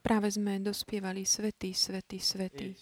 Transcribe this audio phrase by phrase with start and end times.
[0.00, 2.72] Práve sme dospievali Svetý, Svetý, Svetý.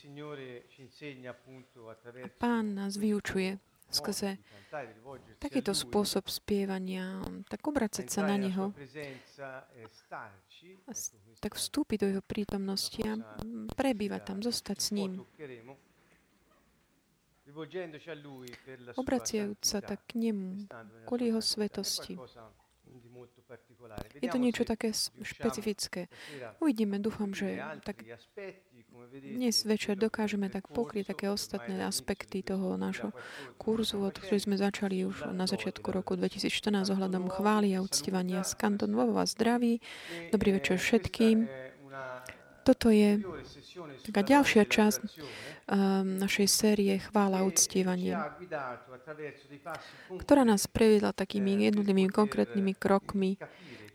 [2.22, 4.38] A Pán nás vyučuje skrze
[5.38, 8.74] takýto spôsob spievania, tak obracať sa na Neho,
[10.86, 10.92] a
[11.38, 13.14] tak vstúpiť do Jeho prítomnosti a
[13.78, 15.22] prebývať tam, zostať s ním.
[18.98, 20.66] Obraciajúc sa tak k Nemu,
[21.06, 22.18] kvôli Jeho svetosti.
[24.21, 24.91] Je to niečo také
[25.23, 26.11] špecifické.
[26.59, 28.03] Uvidíme, dúfam, že tak
[29.12, 33.15] dnes večer dokážeme tak pokryť také ostatné aspekty toho nášho
[33.61, 38.43] kurzu, od ktorý sme začali už na začiatku roku 2014 ohľadom chvály a uctievania.
[38.43, 39.79] Skanton vo vás zdraví.
[40.33, 41.66] Dobrý večer všetkým.
[42.66, 43.23] Toto je
[44.11, 48.19] taká ďalšia časť um, našej série Chvála a uctievanie,
[50.19, 53.39] ktorá nás previedla takými jednotlivými konkrétnymi krokmi,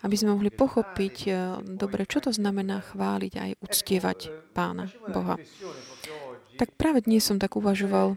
[0.08, 1.36] aby sme mohli pochopiť uh,
[1.68, 4.20] dobre, čo to znamená chváliť aj uctievať
[4.56, 5.36] Pána Boha.
[6.56, 8.16] Tak práve dnes som tak uvažoval,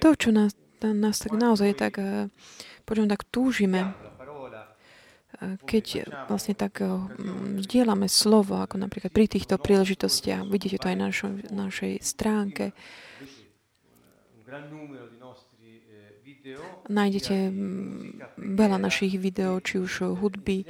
[0.00, 2.32] to, čo nás, nás tak naozaj tak, uh,
[2.88, 3.92] počujem, tak túžime,
[5.66, 6.88] keď vlastne tak eh,
[7.62, 12.72] vzdielame slovo, ako napríklad pri týchto príležitostiach, vidíte to aj na našo, našej stránke,
[16.90, 17.36] nájdete
[18.36, 20.68] veľa našich videí, či už hudby,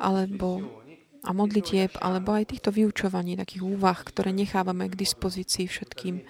[0.00, 0.78] alebo
[1.26, 6.22] a modlitieb, alebo aj týchto vyučovaní, takých úvah, ktoré nechávame k dispozícii všetkým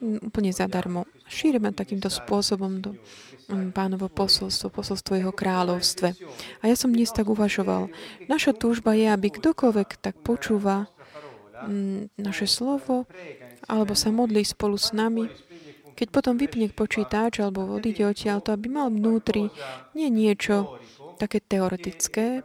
[0.00, 1.04] úplne zadarmo.
[1.26, 2.94] Šírime takýmto spôsobom do
[3.48, 6.12] Mm, pánovo posolstvo, posolstvo jeho kráľovstve.
[6.60, 7.88] A ja som dnes tak uvažoval.
[8.28, 10.92] Naša túžba je, aby kdokoľvek tak počúva
[11.64, 13.08] mm, naše slovo
[13.64, 15.32] alebo sa modlí spolu s nami,
[15.96, 19.48] keď potom vypne počítač alebo odíde odtiaľ, to aby mal vnútri
[19.96, 20.76] nie niečo
[21.16, 22.44] také teoretické,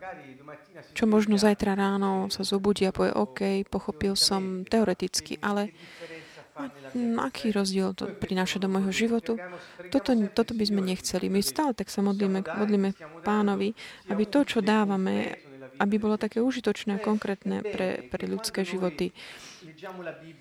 [0.95, 5.75] čo možno zajtra ráno sa zobudí a povie, OK, pochopil som teoreticky, ale
[7.17, 9.41] aký rozdiel to prináša do môjho životu?
[9.89, 11.27] Toto, toto by sme nechceli.
[11.29, 12.93] My stále tak sa modlíme, modlíme
[13.25, 13.73] pánovi,
[14.09, 15.41] aby to, čo dávame,
[15.81, 19.09] aby bolo také užitočné a konkrétne pre, pre ľudské životy.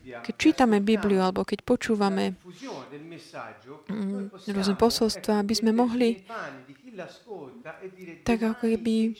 [0.02, 2.36] Keď čítame Bibliu alebo keď počúvame
[3.88, 6.20] mm, rôzne posolstva, aby sme mohli
[8.22, 9.16] tak ako keby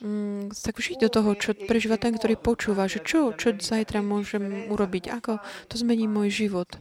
[0.00, 4.72] mm, tak vžiť do toho, čo prežíva ten, ktorý počúva, že čo, čo zajtra môžem
[4.72, 5.36] urobiť, ako
[5.68, 6.80] to zmení môj život.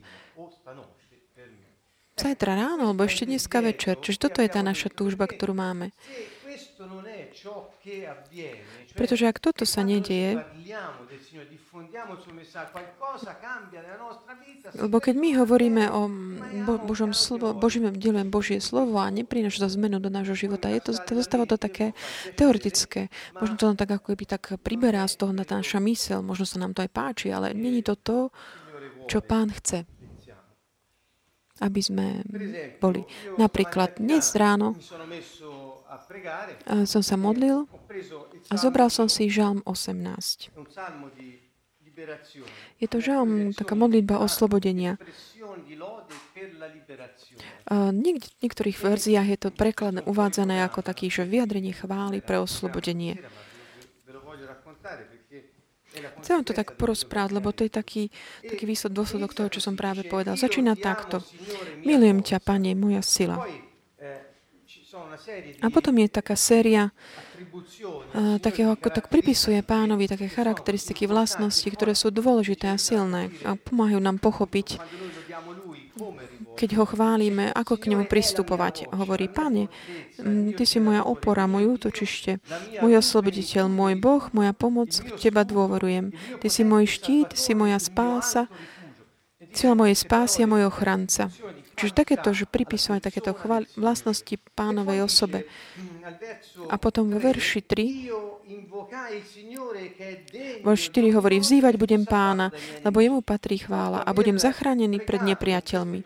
[2.16, 3.98] Zajtra ráno, alebo ešte dneska večer.
[3.98, 5.90] Čiže toto je tá naša túžba, ktorú máme.
[8.94, 10.38] Pretože ak toto sa nedieje,
[14.76, 16.12] lebo keď my hovoríme o
[16.68, 20.84] Bo- Božom slovo, Božím delujem Božie slovo a neprináša to zmenu do nášho života, je
[20.84, 21.96] to, to zostáva to také
[22.36, 23.08] teoretické.
[23.40, 26.60] Možno to len tak ako by tak priberá z toho na naša mysel, možno sa
[26.60, 28.36] nám to aj páči, ale není to to,
[29.08, 29.88] čo Pán chce
[31.62, 32.26] aby sme
[32.82, 33.06] boli.
[33.38, 34.74] Napríklad dnes ráno
[36.90, 37.70] som sa modlil
[38.50, 40.50] a zobral som si žalm 18.
[42.82, 44.98] Je to žalm, taká modlitba oslobodenia.
[47.72, 47.94] V
[48.42, 53.22] niektorých verziách je to prekladné, uvádzané ako taký, že vyjadrenie chvály pre oslobodenie.
[56.24, 58.04] Chcem to tak porozprávať, lebo to je taký,
[58.48, 60.40] taký výsledok, dôsledok toho, čo som práve povedal.
[60.40, 61.20] Začína takto.
[61.84, 63.44] Milujem ťa, Pane, moja sila.
[65.62, 71.96] A potom je taká séria uh, takého, ako tak pripisuje pánovi také charakteristiky, vlastnosti, ktoré
[71.96, 74.84] sú dôležité a silné a pomáhajú nám pochopiť,
[76.58, 78.92] keď ho chválime, ako k nemu pristupovať.
[78.92, 79.72] Hovorí, Pane,
[80.58, 82.44] Ty si moja opora, môj útočište,
[82.84, 86.12] môj osloboditeľ, môj Boh, moja pomoc, v Teba dôverujem.
[86.42, 88.52] Ty si môj štít, si moja spása,
[89.52, 91.30] cieľ mojej spásy a môj ochranca.
[91.76, 95.50] Čiže takéto, že pripisovať takéto chval- vlastnosti pánovej osobe.
[96.70, 98.12] A potom vo verši 3,
[100.62, 102.54] vo 4 hovorí, vzývať budem pána,
[102.86, 106.06] lebo jemu patrí chvála a budem zachránený pred nepriateľmi.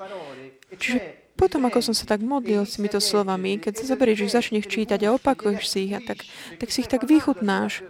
[0.75, 0.97] Čiže
[1.35, 5.03] potom, ako som sa tak modlil s týmito slovami, keď sa zoberieš, že začneš čítať
[5.03, 6.23] a opakuješ si ich, a tak,
[6.55, 7.83] tak si ich tak vychutnáš.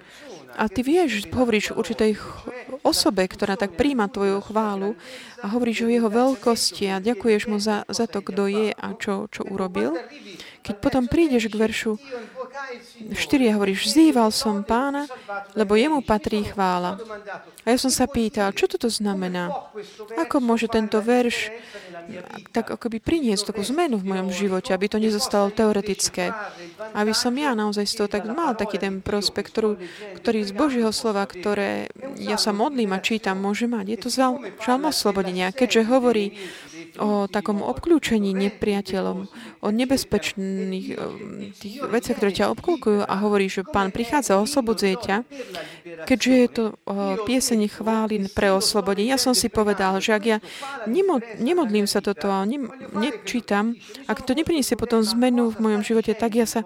[0.55, 2.15] A ty vieš, hovoríš určitej
[2.79, 4.95] osobe, ktorá tak príjma tvoju chválu
[5.43, 9.27] a hovoríš o jeho veľkosti a ďakuješ mu za, za to, kto je a čo,
[9.27, 9.99] čo urobil.
[10.65, 11.99] Keď potom prídeš k veršu
[13.13, 15.05] 4 a hovoríš, vzýval som pána,
[15.53, 16.97] lebo jemu patrí chvála.
[17.61, 19.51] A ja som sa pýtal, čo toto znamená?
[20.15, 21.51] Ako môže tento verš
[22.51, 26.31] tak akoby priniesť takú zmenu v mojom živote, aby to nezostalo teoretické.
[26.93, 29.77] Aby som ja naozaj z toho tak mal taký ten prospekt, ktorú,
[30.21, 33.85] ktorý z Božieho slova, ktoré ja sa modlím a čítam, môže mať.
[33.91, 34.09] Je to
[34.61, 36.37] žalm oslobodenia, keďže hovorí
[36.99, 39.17] o takom obklúčení nepriateľom,
[39.61, 40.87] o nebezpečných
[41.57, 45.17] tých veciach, ktoré ťa obklúkujú a hovorí, že pán prichádza, oslobodzuje ťa,
[46.07, 46.63] keďže je to
[47.25, 49.11] pieseň chváli pre oslobodenie.
[49.11, 50.37] Ja som si povedal, že ak ja
[51.39, 53.75] nemodlím sa toto a ne, nečítam,
[54.07, 56.61] ak to nepriniesie potom zmenu v mojom živote, tak ja sa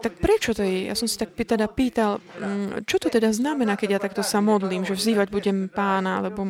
[0.00, 0.88] tak prečo to je?
[0.88, 4.40] Ja som si tak teda pýtal, mm, čo to teda znamená, keď ja takto sa
[4.40, 6.48] modlím, že vzývať budem pána, alebo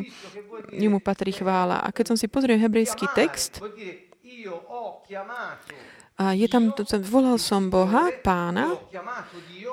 [0.71, 1.83] jemu patrí chvála.
[1.83, 3.59] A keď som si pozrel hebrejský text,
[6.21, 6.69] a je tam,
[7.09, 8.77] volal som Boha, pána,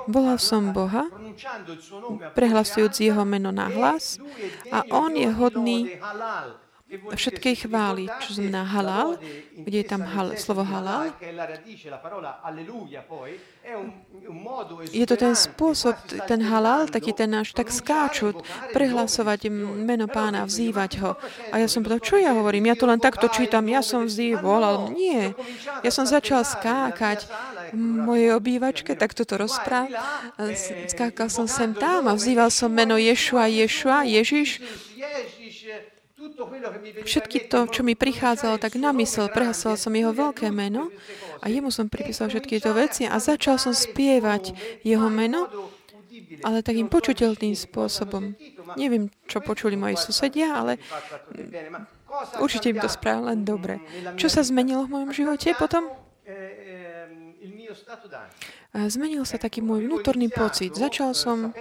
[0.09, 1.05] volal som Boha,
[2.33, 4.17] prehlasujúc jeho meno na hlas
[4.73, 5.79] a on je hodný
[6.89, 9.21] všetkej chvály, čo znamená halal,
[9.53, 11.13] kde je tam hal, slovo halal.
[14.89, 15.93] Je to ten spôsob,
[16.25, 18.33] ten halal, taký ten náš, tak skáču,
[18.73, 19.53] prehlasovať
[19.85, 21.13] meno pána, vzývať ho.
[21.53, 22.73] A ja som povedal, čo ja hovorím?
[22.73, 24.89] Ja to len takto čítam, ja som vždy volal.
[24.89, 25.37] Nie.
[25.85, 27.29] Ja som začal skákať
[27.69, 29.93] v mojej obývačke, tak toto rozpráv.
[30.89, 34.61] Skákal som sem tam a vzýval som meno Ješua, Ješua, Ježiš.
[37.03, 40.87] Všetky to, čo mi prichádzalo tak na mysel, prehasoval som jeho veľké meno
[41.43, 44.55] a jemu som pripísal všetky tieto veci a začal som spievať
[44.87, 45.51] jeho meno,
[46.43, 48.35] ale takým počuteľným spôsobom.
[48.79, 50.79] Neviem, čo počuli moji susedia, ale
[52.39, 53.83] určite im to spravil len dobre.
[54.15, 55.91] Čo sa zmenilo v mojom živote potom?
[58.69, 60.77] Zmenil sa taký môj vnútorný pocit.
[60.77, 61.53] Začal som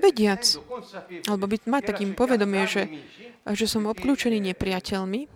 [0.00, 0.40] vediac,
[1.28, 2.88] alebo byť, mať takým povedomie, že
[3.48, 5.30] že som obklúčený nepriateľmi,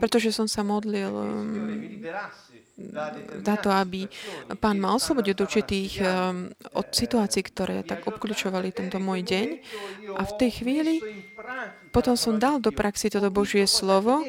[0.00, 1.12] pretože som sa modlil
[3.40, 4.04] za to, aby
[4.60, 9.48] pán ma oslobodil od určitých um, od situácií, ktoré tak obklúčovali tento môj deň.
[10.20, 11.00] A v tej chvíli
[11.88, 14.20] potom som dal do praxi toto Božie slovo.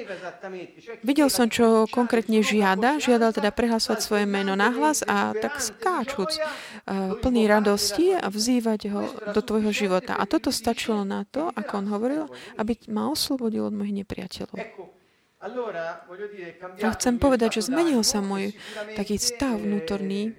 [1.04, 3.04] Videl som, čo konkrétne žiada.
[3.04, 9.02] Žiadal teda prehlasovať svoje meno nahlas a tak skáčúc uh, plný radosti a vzývať ho
[9.36, 10.16] do tvojho života.
[10.16, 12.24] A toto stačilo na to, ako on hovoril,
[12.56, 14.97] aby ma oslobodil od mojich nepriateľov.
[16.84, 18.52] A chcem povedať, že zmenil sa môj
[18.96, 20.36] taký stav vnútorný.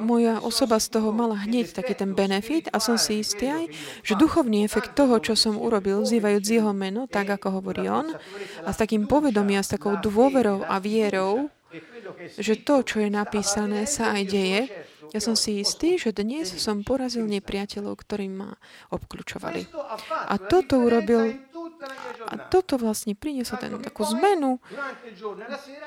[0.00, 3.64] Moja osoba z toho mala hneď taký ten benefit a som si istý aj,
[4.00, 8.16] že duchovný efekt toho, čo som urobil, zývajúc jeho meno, tak ako hovorí on,
[8.64, 11.52] a s takým povedomia, s takou dôverou a vierou,
[12.40, 14.60] že to, čo je napísané, sa aj deje,
[15.14, 18.58] ja som si istý, že dnes som porazil nepriateľov, ktorí ma
[18.90, 19.62] obklúčovali.
[20.10, 21.38] A toto urobil
[22.24, 24.62] a toto vlastne prinieslo ten, takú zmenu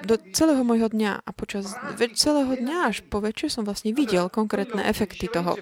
[0.06, 1.74] do celého môjho dňa a počas
[2.16, 5.58] celého dňa až po večer som vlastne videl konkrétne efekty toho.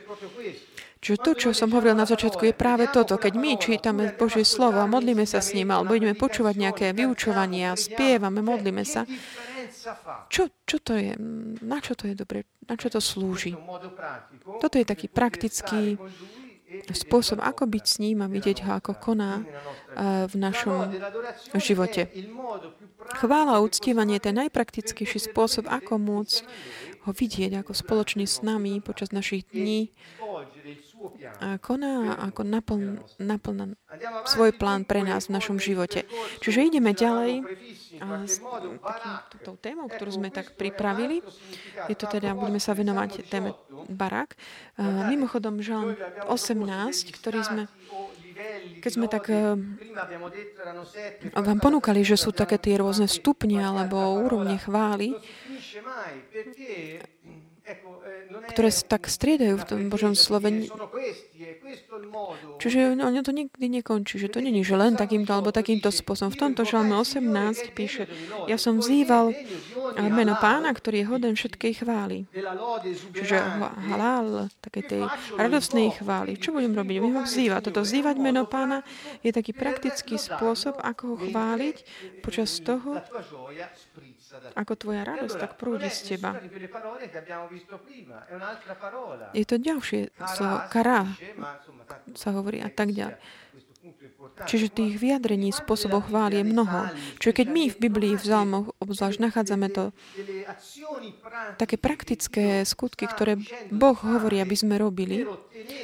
[1.06, 3.22] Čiže to, čo som hovoril na začiatku, je práve toto.
[3.22, 7.78] Keď my čítame Božie slovo a modlíme sa s ním, alebo budeme počúvať nejaké vyučovania,
[7.78, 9.06] spievame, modlíme sa,
[10.34, 11.14] čo, čo to je?
[11.62, 12.50] Na čo to je dobre?
[12.66, 13.54] Na čo to slúži?
[14.58, 16.02] Toto je taký praktický
[16.92, 20.92] spôsob, ako byť s ním a vidieť ho, ako koná eh, v našom
[21.60, 22.10] živote.
[23.22, 26.38] Chvála a uctievanie je ten najpraktickejší spôsob, ako môcť
[27.06, 29.94] ho vidieť ako spoločný s nami počas našich dní
[31.42, 32.82] a koná ako naplň,
[33.20, 33.58] naplň
[34.30, 36.08] svoj plán pre nás v našom živote.
[36.42, 37.44] Čiže ideme ďalej.
[38.04, 38.44] a s
[38.84, 41.24] takým, témou, ktorú sme tak pripravili.
[41.88, 43.56] Je to teda, budeme sa venovať téme
[43.88, 44.36] Barak.
[44.82, 45.96] Mimochodom, Žalm
[46.28, 47.64] 18, ktorý sme
[48.84, 49.56] keď sme tak eh,
[51.40, 55.16] vám ponúkali, že sú také tie rôzne stupne alebo úrovne chvály,
[58.54, 60.46] ktoré sa tak striedajú v tom Božom slove.
[62.62, 66.30] Čiže ono to nikdy nekončí, že to není, že len takýmto alebo takýmto spôsobom.
[66.30, 68.06] V tomto žalme 18 píše,
[68.46, 69.34] ja som vzýval
[70.14, 72.30] meno pána, ktorý je hoden všetkej chvály.
[73.18, 73.38] Čiže
[73.90, 75.04] halál, také tej
[75.34, 76.38] radostnej chvály.
[76.38, 76.96] Čo budem robiť?
[77.02, 77.74] Budem ho vzývať.
[77.74, 78.86] Toto vzývať meno pána
[79.26, 81.78] je taký praktický spôsob, ako ho chváliť
[82.22, 83.02] počas toho,
[84.56, 86.36] ako tvoja radosť tak prúdi z teba.
[89.36, 90.02] Je to ďalšie
[90.36, 91.08] slovo, kará
[92.16, 93.18] sa hovorí a tak ďalej.
[94.46, 96.90] Čiže tých vyjadrení spôsobov chvály je mnoho.
[97.22, 99.94] Čiže keď my v Biblii, v Zalmoch obzvlášť nachádzame to
[101.56, 103.40] také praktické skutky, ktoré
[103.70, 105.24] Boh hovorí, aby sme robili,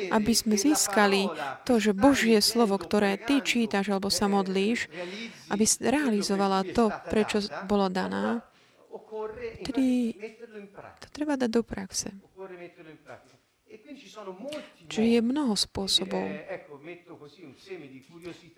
[0.09, 1.29] aby sme získali
[1.63, 4.89] to, že Božie slovo, ktoré ty čítaš alebo sa modlíš,
[5.53, 8.41] aby realizovala to, prečo bolo daná,
[9.61, 10.15] tedy
[11.01, 12.09] to treba dať do praxe.
[14.91, 16.27] Čiže je mnoho spôsobov.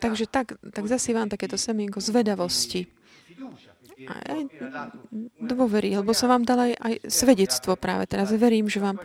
[0.02, 2.90] Takže tak, tak zasývam takéto semienko zvedavosti
[4.04, 4.42] a aj
[5.40, 8.34] dôvery, lebo som vám dala aj, aj svedectvo práve teraz.
[8.34, 9.00] Verím, že vám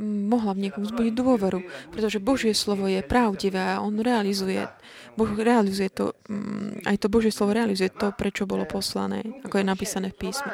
[0.00, 1.60] mohla v niekom zbudiť dôveru,
[1.92, 4.66] pretože Božie slovo je pravdivé a on realizuje,
[5.14, 9.66] Boh realizuje to, mm, aj to Božie slovo realizuje to, prečo bolo poslané, ako je
[9.66, 10.50] napísané v písme.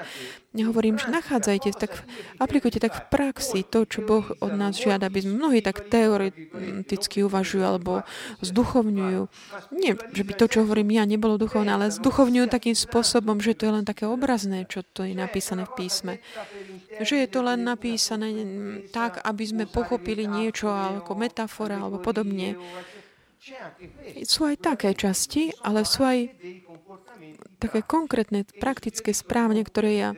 [0.56, 2.08] Nehovorím, že nachádzajte, tak
[2.40, 7.20] aplikujte tak v praxi to, čo Boh od nás žiada, aby sme mnohí tak teoreticky
[7.20, 8.00] uvažujú alebo
[8.40, 9.22] zduchovňujú.
[9.76, 13.68] Nie, že by to, čo hovorím ja, nebolo duchovné, ale zduchovňujú takým spôsobom, že to
[13.68, 16.24] je len také obrazné, čo to je napísané v písme.
[16.96, 18.28] Že je to len napísané
[18.96, 22.56] tak, aby sme pochopili niečo ako metafora alebo podobne.
[24.26, 26.32] Sú aj také časti, ale sú aj
[27.62, 30.10] také konkrétne, praktické správne, ktoré ja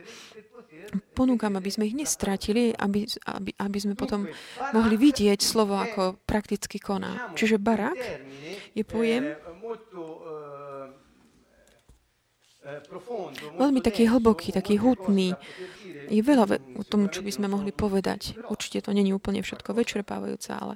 [1.13, 4.25] ponúkam, aby sme ich nestratili, aby, aby, aby sme potom
[4.73, 7.29] mohli vidieť slovo ako prakticky koná.
[7.37, 7.97] Čiže barak
[8.73, 9.37] je pojem
[13.57, 15.33] veľmi taký hlboký, taký hutný.
[16.09, 16.45] Je veľa
[16.77, 18.37] o tom, čo by sme mohli povedať.
[18.49, 20.75] Určite to není úplne všetko vyčerpávajúce, ale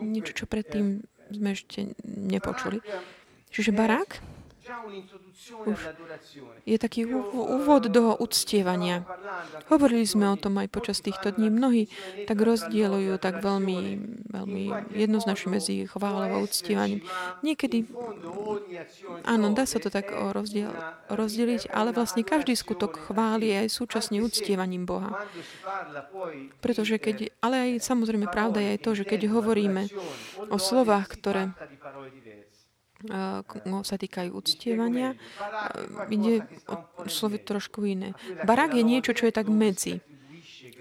[0.00, 2.80] niečo, čo predtým sme ešte nepočuli.
[3.50, 4.35] Čiže barák
[5.66, 5.78] už
[6.66, 9.06] je taký úvod do uctievania.
[9.70, 11.50] Hovorili sme o tom aj počas týchto dní.
[11.50, 11.88] Mnohí
[12.26, 13.78] tak rozdielujú tak veľmi,
[14.30, 14.62] veľmi
[14.94, 17.06] jednoznačne medzi chválou a uctievaním.
[17.46, 17.86] Niekedy,
[19.22, 20.74] áno, dá sa to tak rozdiel,
[21.10, 25.14] rozdeliť, ale vlastne každý skutok chváli je aj súčasne uctievaním Boha.
[26.58, 29.86] Pretože keď, ale aj samozrejme pravda je aj to, že keď hovoríme
[30.50, 31.54] o slovách, ktoré
[33.82, 35.14] sa týkajú uctievania.
[36.10, 38.12] Ide o slovy trošku iné.
[38.42, 40.02] Barák je niečo, čo je tak medzi.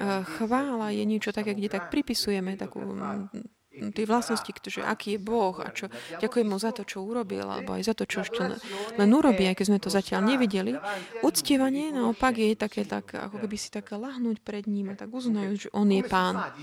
[0.01, 2.83] Chvála je niečo také, kde tak pripisujeme takú
[3.75, 5.91] tie vlastnosti, že aký je Boh a čo,
[6.23, 8.55] ďakujem mu za to, čo urobil, alebo aj za to, čo ešte
[8.95, 10.79] len urobí, aj keď sme to zatiaľ nevideli.
[11.19, 15.67] Uctievanie naopak je také, tak, ako keby si tak lahnúť pred ním a tak uznajú,
[15.67, 16.55] že on je pán.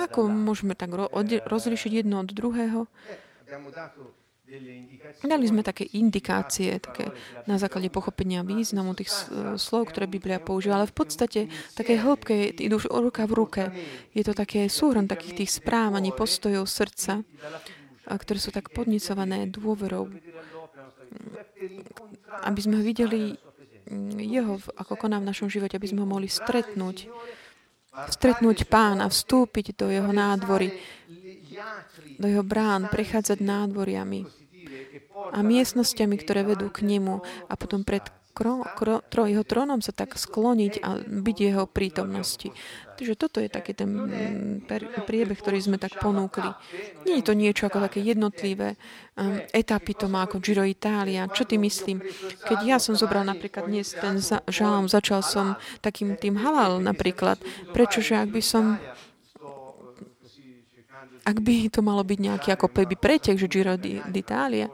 [0.00, 0.96] Ako môžeme tak
[1.44, 2.88] rozlišiť jedno od druhého?
[5.22, 7.08] Dali sme také indikácie také
[7.48, 9.08] na základe pochopenia významu tých
[9.56, 13.62] slov, ktoré Biblia používa, ale v podstate také hĺbke idú ruka v ruke.
[14.12, 17.24] Je to také súhrn takých tých správaní, postojov srdca,
[18.04, 20.12] ktoré sú tak podnicované dôverou,
[22.44, 23.32] aby sme videli
[24.20, 27.08] jeho, ako koná v našom živote, aby sme ho mohli stretnúť,
[28.10, 30.76] stretnúť pána, vstúpiť do jeho nádvory,
[32.20, 34.41] do jeho brán, prechádzať nádvoriami
[35.32, 39.92] a miestnosťami, ktoré vedú k nemu a potom pred kro, kro, tro, jeho trónom sa
[39.92, 42.48] tak skloniť a byť jeho prítomnosti.
[42.96, 43.88] Takže toto je taký ten
[45.04, 46.48] priebeh, ktorý sme tak ponúkli.
[47.04, 48.76] Nie je to niečo ako také jednotlivé
[49.16, 51.28] um, etapy, to má ako Giro Italia.
[51.28, 52.00] Čo ty myslím?
[52.46, 54.16] Keď ja som zobral napríklad dnes ten
[54.48, 57.36] žalm, začal som takým tým halal napríklad.
[57.74, 58.64] Prečože ak by som
[61.22, 63.78] ak by to malo byť nejaký ako peby pretek, že Giro
[64.10, 64.66] d'Italia,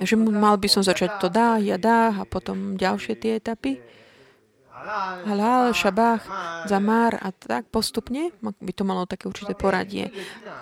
[0.00, 3.82] že mal by som začať to dá, ja dá a potom ďalšie tie etapy
[5.24, 6.22] halal, šabách,
[6.68, 10.12] zamár a tak postupne by to malo také určité poradie.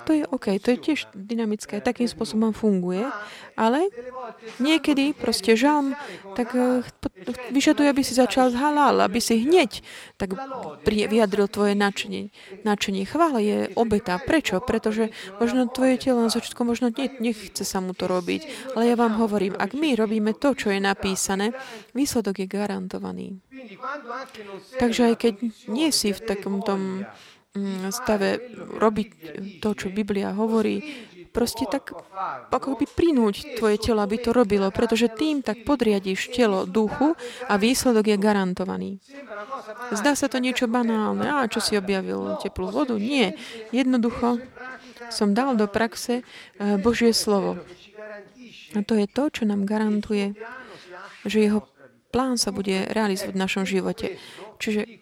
[0.07, 3.07] To je OK, to je tiež dynamické, takým spôsobom funguje,
[3.59, 3.91] ale
[4.59, 5.95] niekedy proste žalm
[6.35, 6.83] tak eh,
[7.51, 9.83] vyžaduje, aby si začal z halal, aby si hneď
[10.17, 10.39] tak
[10.87, 12.31] vyjadril tvoje načenie.
[12.63, 14.19] Načenie chvála je obeta.
[14.23, 14.63] Prečo?
[14.63, 19.19] Pretože možno tvoje telo na začiatku možno nechce sa mu to robiť, ale ja vám
[19.19, 21.53] hovorím, ak my robíme to, čo je napísané,
[21.93, 23.27] výsledok je garantovaný.
[24.81, 25.35] Takže aj keď
[25.69, 27.05] nie si v takom tom
[27.53, 29.09] mm, stave robiť
[29.61, 30.81] to, čo Biblia hovorí,
[31.33, 31.97] proste tak
[32.53, 37.17] ako by prinúť tvoje telo, aby to robilo, pretože tým tak podriadíš telo duchu
[37.49, 38.91] a výsledok je garantovaný.
[39.97, 41.25] Zdá sa to niečo banálne.
[41.25, 42.95] A čo si objavil teplú vodu?
[43.01, 43.35] Nie.
[43.73, 44.39] Jednoducho
[45.09, 47.59] som dal do praxe eh, Božie slovo.
[48.73, 50.33] A to je to, čo nám garantuje,
[51.29, 51.69] že jeho
[52.13, 54.21] plán sa bude realizovať v našom živote.
[54.61, 55.01] Čiže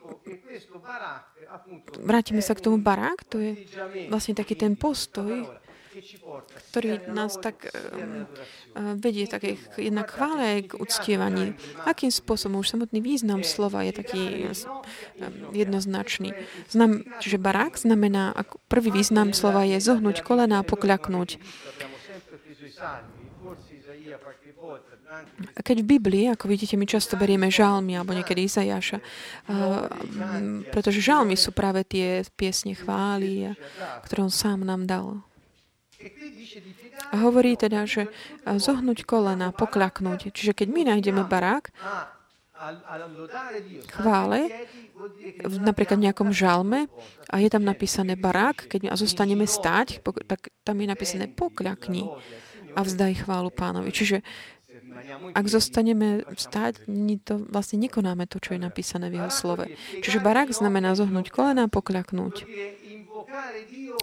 [2.01, 3.53] vrátime sa k tomu barák, to je
[4.09, 5.51] vlastne taký ten postoj,
[6.71, 8.25] ktorý nás tak um,
[9.03, 11.59] vedie také jednak chvále k uctievaní.
[11.83, 16.31] Akým spôsobom už samotný význam slova je taký um, jednoznačný.
[16.71, 18.39] Znam, čiže barák znamená,
[18.71, 21.43] prvý význam slova je zohnúť kolena a pokľaknúť.
[25.61, 29.03] Keď v Biblii, ako vidíte, my často berieme žalmy alebo niekedy Izajaša,
[30.71, 33.51] pretože žalmy sú práve tie piesne chvály,
[34.07, 35.27] ktoré on sám nám dal.
[37.11, 38.07] A hovorí teda, že
[38.47, 40.31] zohnúť kolena, pokľaknúť.
[40.31, 41.75] Čiže keď my nájdeme barák,
[43.99, 44.53] chvále,
[45.65, 46.93] napríklad v nejakom žalme
[47.33, 52.05] a je tam napísané barák, keď a zostaneme stáť, tak tam je napísané pokľakni
[52.77, 53.91] a vzdaj chválu pánovi.
[53.91, 54.21] Čiže
[55.35, 56.85] ak zostaneme stáť,
[57.25, 59.65] to vlastne nekonáme to, čo je napísané v jeho slove.
[60.01, 62.45] Čiže barák znamená zohnúť kolena a pokľaknúť.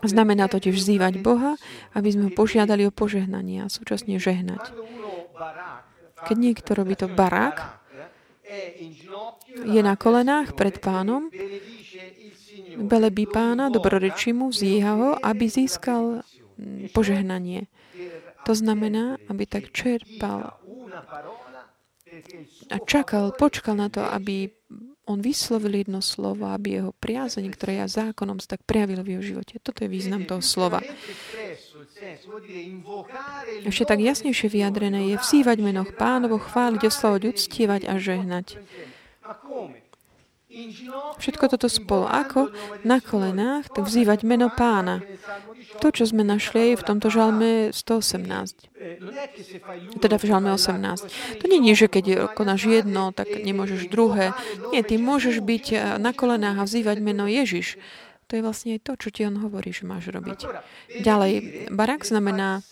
[0.05, 1.57] Znamená totiž vzývať Boha,
[1.97, 4.71] aby sme ho požiadali o požehnanie a súčasne žehnať.
[6.27, 7.81] Keď niekto robí to barák,
[9.67, 11.27] je na kolenách pred pánom,
[12.77, 16.21] belebí pána, dobrorečí mu, vzíha ho, aby získal
[16.93, 17.67] požehnanie.
[18.45, 20.55] To znamená, aby tak čerpal
[22.71, 24.49] a čakal, počkal na to, aby
[25.07, 29.59] on vyslovil jedno slovo, aby jeho priazeň, ktoré je zákonom, tak prejavilo v jeho živote.
[29.63, 30.83] Toto je význam toho slova.
[33.63, 38.59] Ešte tak jasnejšie vyjadrené je vzývať meno pánovo, chváliť, oslavovať, uctievať a žehnať.
[41.21, 42.09] Všetko toto spolu.
[42.09, 42.49] Ako?
[42.81, 45.05] Na kolenách, vzývať meno pána.
[45.77, 50.01] To, čo sme našli v tomto žalme 118.
[50.01, 51.37] Teda v žalme 18.
[51.37, 54.33] To nie je, že keď konáš jedno, tak nemôžeš druhé.
[54.73, 55.65] Nie, ty môžeš byť
[56.01, 57.77] na kolenách a vzývať meno Ježiš.
[58.27, 60.49] To je vlastne aj to, čo ti on hovorí, že máš robiť.
[60.99, 61.33] Ďalej,
[61.71, 62.65] barak znamená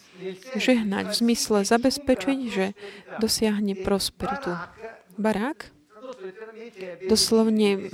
[0.56, 2.72] žehnať v zmysle zabezpečiť, že
[3.20, 4.56] dosiahne prosperitu.
[5.20, 5.75] Barák
[7.07, 7.89] doslovne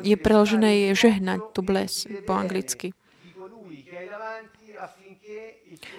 [0.00, 2.96] je preložené žehnať, tu bless po anglicky.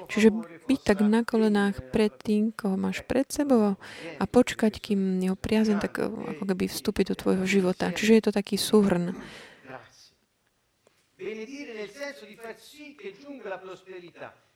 [0.08, 0.32] Čiže
[0.66, 3.76] byť tak na kolenách pred tým, koho máš pred sebou
[4.18, 7.92] a počkať, kým jeho priazen tak ako keby vstúpi do tvojho života.
[7.92, 9.14] Čiže je to taký súhrn.
[11.18, 14.47] Benedire nel senso di far sì che giunga la prosperità.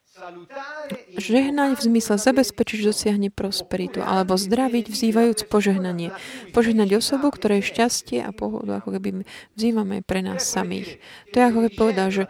[1.16, 6.12] Žehnať v zmysle zabezpečiť, že dosiahne prosperitu, alebo zdraviť, vzývajúc požehnanie.
[6.52, 9.24] Požehnať osobu, ktoré je šťastie a pohodu, ako keby
[9.56, 11.00] vzývame pre nás samých.
[11.32, 12.24] To je ako keby povedal, že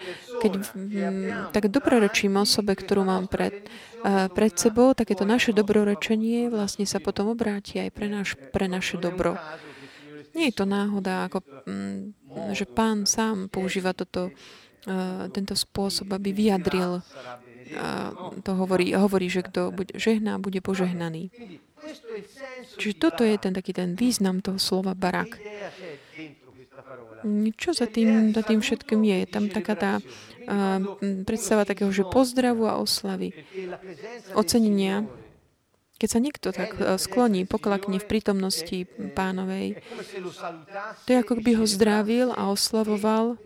[0.45, 0.51] keď
[1.49, 3.65] tak dobrorečím osobe, ktorú mám pred,
[4.05, 8.37] uh, pred sebou, tak je to naše dobrorečenie vlastne sa potom obráti aj pre, naš,
[8.53, 9.41] pre naše dobro.
[10.37, 12.13] Nie je to náhoda, ako, m,
[12.53, 17.01] že pán sám používa toto, uh, tento spôsob, aby vyjadril
[17.77, 18.11] a
[18.43, 21.31] to hovorí, hovorí, že kto bude žehná, bude požehnaný.
[22.77, 25.39] Čiže toto je ten taký ten význam toho slova barak.
[27.57, 29.15] Čo za tým, za tým všetkým je?
[29.21, 30.81] Je tam taká tá uh,
[31.21, 33.33] predstava takého, že pozdravu a oslavy,
[34.33, 35.05] ocenenia.
[36.01, 39.85] Keď sa niekto tak skloní, poklakne v prítomnosti pánovej,
[41.05, 43.37] to je ako by ho zdravil a oslavoval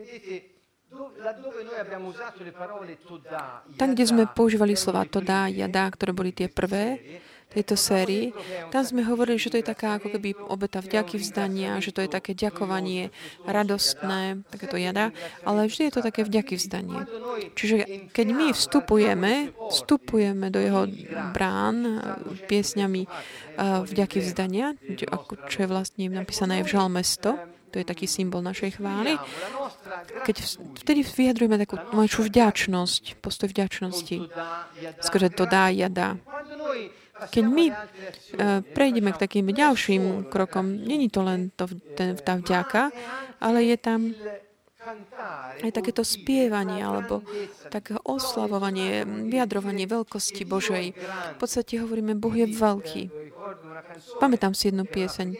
[3.75, 6.99] tam, kde sme používali slova toda, jada, ktoré boli tie prvé,
[7.45, 8.35] tejto sérii,
[8.67, 12.11] tam sme hovorili, že to je taká ako keby obeta vďaky vzdania, že to je
[12.11, 13.15] také ďakovanie
[13.47, 15.15] radostné, takéto jada,
[15.47, 17.07] ale vždy je to také vďaky vzdanie.
[17.55, 20.83] Čiže keď my vstupujeme, vstupujeme do jeho
[21.31, 22.03] brán
[22.51, 23.07] piesňami
[23.87, 24.75] vďaky vzdania,
[25.47, 29.19] čo je vlastne napísané v Žalme 100, to je taký symbol našej chvály.
[30.23, 30.35] Keď
[30.79, 34.31] vtedy vyjadrujeme takú našu vďačnosť, postoj vďačnosti.
[35.03, 36.15] Skôr to dá, ja dá.
[37.35, 37.75] Keď my uh,
[38.63, 41.67] prejdeme k takým ďalším krokom, není to len to,
[41.99, 42.95] ten, tá vďaka,
[43.43, 44.15] ale je tam
[45.61, 47.25] aj takéto spievanie alebo
[47.73, 50.85] také oslavovanie, vyjadrovanie veľkosti Božej.
[51.35, 53.03] V podstate hovoríme, Boh je veľký.
[54.17, 55.37] Pamätám si jednu pieseň.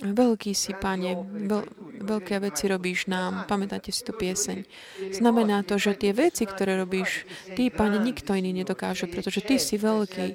[0.00, 1.18] Veľký si, Pane,
[1.50, 1.64] veľ,
[2.02, 3.44] veľké veci robíš nám.
[3.44, 4.64] Pamätáte si tú pieseň.
[5.12, 9.76] Znamená to, že tie veci, ktoré robíš, ty, Pane, nikto iný nedokáže, pretože ty si
[9.76, 10.26] veľký.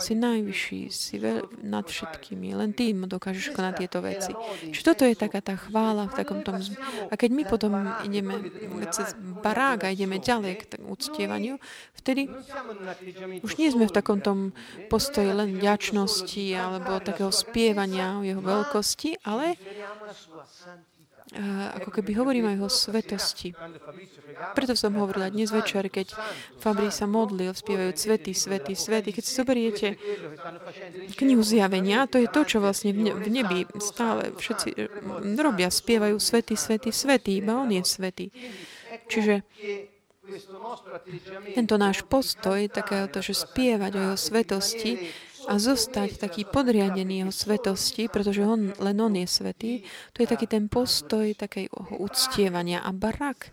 [0.00, 2.56] Si najvyšší, si veľ, nad všetkými.
[2.56, 4.32] Len Ty dokážeš konať tieto veci.
[4.72, 6.40] Čiže toto je taká tá chvála v takom.
[7.10, 7.76] A keď my potom
[8.06, 8.40] ideme
[8.88, 11.60] cez barák a ideme ďalej k uctievaniu,
[11.98, 12.28] vtedy
[13.44, 14.56] už nie sme v takom tom
[14.88, 19.56] postoji len vďačnosti alebo takého spievania o jeho veľkosti, ale
[21.80, 23.56] ako keby hovorím aj o svetosti.
[24.52, 26.12] Preto som hovorila dnes večer, keď
[26.60, 29.10] Fabri sa modlil, spievajú svety, svety, svety.
[29.16, 29.86] Keď si zoberiete
[31.16, 36.54] knihu zjavenia, to je to, čo vlastne v nebi stále všetci mm, robia, spievajú svety,
[36.54, 38.26] svety, svety, iba on je svety.
[39.08, 39.44] Čiže
[41.52, 44.92] tento náš postoj, takéhoto, že spievať o jeho svetosti,
[45.48, 49.72] a zostať taký podriadený jeho svetosti, pretože on, len on je svetý,
[50.14, 52.82] to je taký ten postoj takej uctievania.
[52.82, 53.50] A barak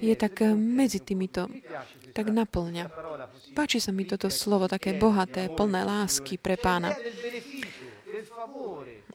[0.00, 1.48] je tak eh, medzi týmito,
[2.12, 2.88] tak naplňa.
[3.56, 6.92] Páči sa mi toto slovo, také bohaté, plné lásky pre pána.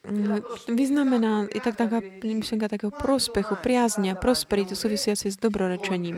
[0.08, 0.40] Mm,
[0.72, 6.18] vyznamená je tak taká myšlenka takého prospechu, priaznia, prosperitu súvisiaci s dobrorečením.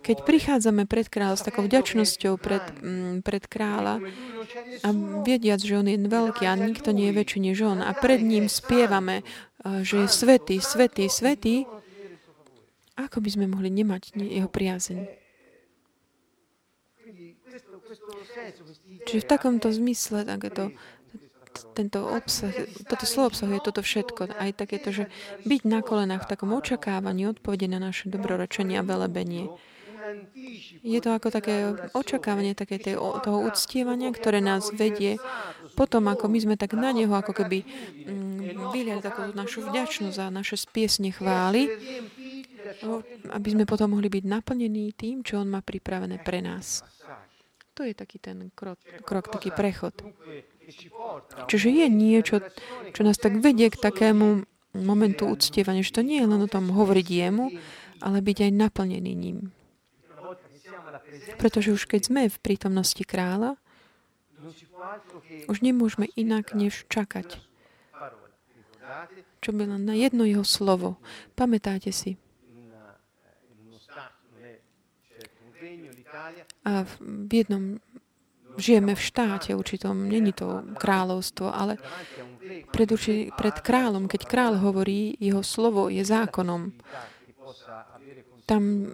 [0.00, 4.00] Keď prichádzame pred kráľa s takou vďačnosťou pred, mm, pred kráľa
[4.80, 4.88] a
[5.22, 8.48] viediac, že on je veľký a nikto nie je väčší než on a pred ním
[8.48, 9.22] spievame,
[9.60, 11.68] že je svetý, svetý, svetý,
[12.96, 15.20] ako by sme mohli nemať jeho priazeň?
[19.08, 20.70] Čiže v takomto zmysle takéto,
[21.74, 22.52] tento obsah,
[22.86, 24.36] toto slovo obsahuje toto všetko.
[24.38, 25.04] Aj takéto, že
[25.44, 29.50] byť na kolenách v takom očakávaní odpovede na naše dobrorečenie a velebenie.
[30.82, 35.16] Je to ako také očakávanie také tej, toho uctievania, ktoré nás vedie
[35.74, 40.26] potom, ako my sme tak na Neho, ako keby mm, vyliali takú našu vďačnosť za
[40.28, 41.70] naše spiesne chvály,
[43.30, 46.84] aby sme potom mohli byť naplnení tým, čo On má pripravené pre nás.
[47.78, 48.76] To je taký ten krok,
[49.08, 49.94] krok taký prechod.
[51.48, 52.44] Čiže je niečo,
[52.92, 54.44] čo nás tak vedie k takému
[54.76, 57.50] momentu uctievania, že to nie je len o tom hovoriť jemu,
[58.04, 59.38] ale byť aj naplnený ním.
[61.36, 63.56] Pretože už keď sme v prítomnosti kráľa,
[65.48, 67.40] už nemôžeme inak než čakať.
[69.40, 71.00] Čo by len na jedno jeho slovo.
[71.36, 72.16] Pamätáte si?
[76.60, 77.80] A v jednom
[78.60, 81.80] žijeme v štáte určitom, není to kráľovstvo, ale
[82.68, 86.74] pred, urči, pred kráľom, keď kráľ hovorí, jeho slovo je zákonom.
[88.44, 88.92] Tam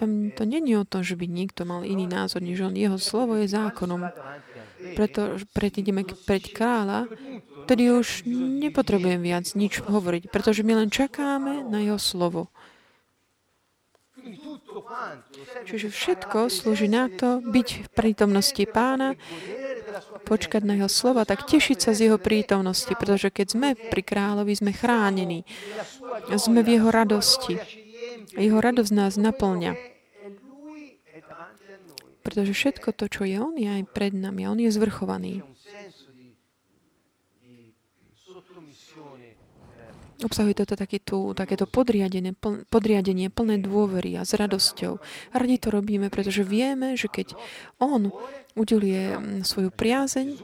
[0.00, 2.72] tam to není o tom, že by niekto mal iný názor, než on.
[2.72, 4.08] Jeho slovo je zákonom.
[4.96, 7.04] Preto pred ideme pred kráľa,
[7.68, 8.24] tedy už
[8.64, 12.48] nepotrebujem viac nič hovoriť, pretože my len čakáme na jeho slovo.
[15.68, 19.16] Čiže všetko slúži na to, byť v prítomnosti pána,
[20.24, 24.52] počkať na jeho slova, tak tešiť sa z jeho prítomnosti, pretože keď sme pri kráľovi,
[24.56, 25.44] sme chránení.
[26.36, 27.58] Sme v jeho radosti.
[28.36, 29.89] Jeho radosť nás naplňa.
[32.30, 34.46] Pretože všetko to, čo je On, je aj pred nami.
[34.46, 35.42] A On je zvrchovaný.
[40.20, 45.00] Obsahuje toto taký tú, takéto podriadenie, pl, podriadenie plné dôvery a s radosťou.
[45.32, 47.34] Radi to robíme, pretože vieme, že keď
[47.80, 48.12] On
[48.52, 50.36] udeluje mm, svoju priazeň,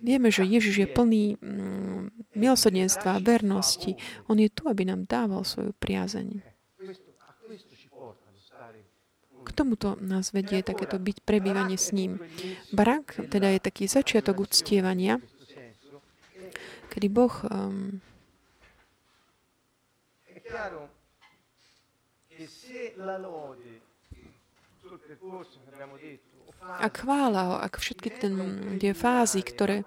[0.00, 3.94] vieme, že Ježiš je plný mm, milosrdenstva a vernosti.
[4.26, 6.51] On je tu, aby nám dával svoju priazeň.
[9.52, 12.16] K tomuto nás vedie takéto byť prebývanie s ním.
[12.72, 15.20] Barak teda je taký začiatok uctievania,
[16.88, 18.00] kedy Boh um,
[26.80, 28.08] ak chvála, ak všetky
[28.80, 29.84] tie fázy, ktoré,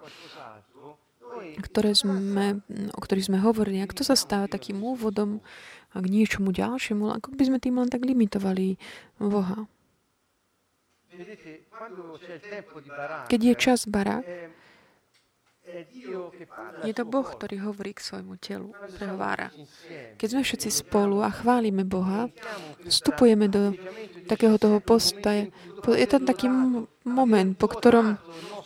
[1.61, 2.61] ktoré sme,
[2.93, 5.39] o ktorých sme hovorili, ak to sa stáva takým úvodom
[5.95, 8.75] a k niečomu ďalšiemu, ako by sme tým len tak limitovali
[9.19, 9.69] Boha.
[13.31, 14.27] Keď je čas barak,
[16.85, 19.49] je to Boh, ktorý hovorí k svojmu telu, prehovára.
[20.19, 22.29] Keď sme všetci spolu a chválime Boha,
[22.85, 23.73] vstupujeme do
[24.29, 25.49] takého toho postaje.
[25.89, 26.51] Je to taký
[27.01, 28.21] moment, po ktorom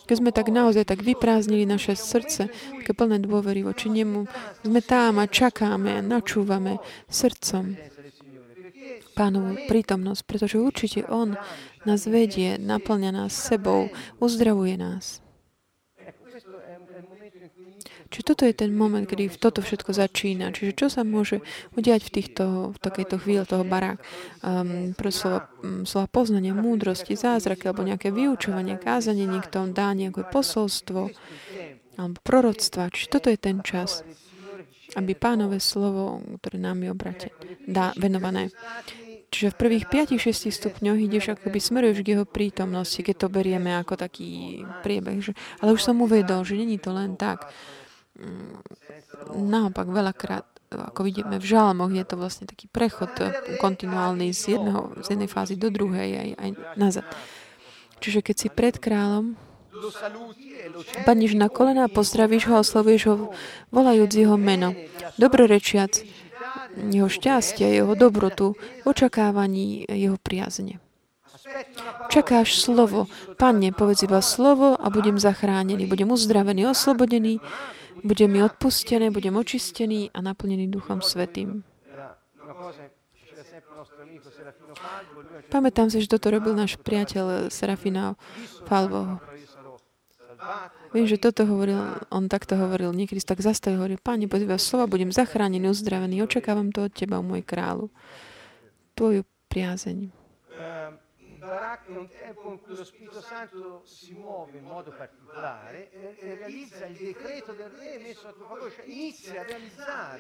[0.09, 2.49] keď sme tak naozaj tak vyprázdnili naše srdce,
[2.81, 4.25] také plné dôvery voči nemu,
[4.65, 7.77] sme tam a čakáme a načúvame srdcom
[9.13, 11.35] pánovu prítomnosť, pretože určite On
[11.83, 13.91] nás vedie, naplňa nás sebou,
[14.23, 15.19] uzdravuje nás.
[18.19, 20.51] Čiže toto je ten moment, kedy toto všetko začína.
[20.51, 21.39] Čiže čo sa môže
[21.79, 23.95] udiať v, týchto, v takejto chvíli toho barák?
[24.43, 30.27] Um, pre slova, um, slova poznania, múdrosti, zázraky alebo nejaké vyučovanie, kázanie niekto dá nejaké
[30.27, 31.15] posolstvo
[31.95, 32.91] alebo proroctva.
[32.91, 34.03] Čiže toto je ten čas,
[34.99, 37.27] aby pánové slovo, ktoré nám je obrate,
[37.71, 38.51] dá venované.
[39.32, 43.95] Čiže v prvých 5-6 stupňoch ideš akoby smeruješ k jeho prítomnosti, keď to berieme ako
[43.95, 45.23] taký priebeh.
[45.23, 45.32] Že,
[45.63, 47.47] ale už som uvedol, že není to len tak.
[49.29, 53.10] Naopak, veľakrát, ako vidíme v žalmoch, je to vlastne taký prechod
[53.58, 57.05] kontinuálny z, jedného, z jednej fázy do druhej aj, aj nazad.
[57.99, 59.36] Čiže keď si pred kráľom,
[61.08, 63.15] padneš na kolena a pozdravíš ho a oslovuješ ho,
[63.71, 64.75] volajúc jeho meno.
[65.15, 66.03] Dobrorečiac,
[66.75, 68.55] jeho šťastia, jeho dobrotu,
[68.88, 70.84] očakávaní jeho priazne.
[72.09, 73.05] Čakáš slovo.
[73.38, 75.85] Pane, povedz iba slovo a budem zachránený.
[75.85, 77.41] Budem uzdravený, oslobodený,
[78.01, 81.63] budem mi odpustený, budem očistený a naplnený Duchom Svetým.
[85.49, 88.13] Pamätám sa, že toto robil náš priateľ Serafina
[88.69, 89.17] Falvo.
[90.95, 91.77] Viem, že toto hovoril,
[92.09, 96.88] on takto hovoril, niekedy tak zastavil, hovoril, Páni, pozýva slova, budem zachránený, uzdravený, očakávam to
[96.88, 97.91] od Teba, môj kráľu.
[98.95, 100.09] Tvoju priazeň.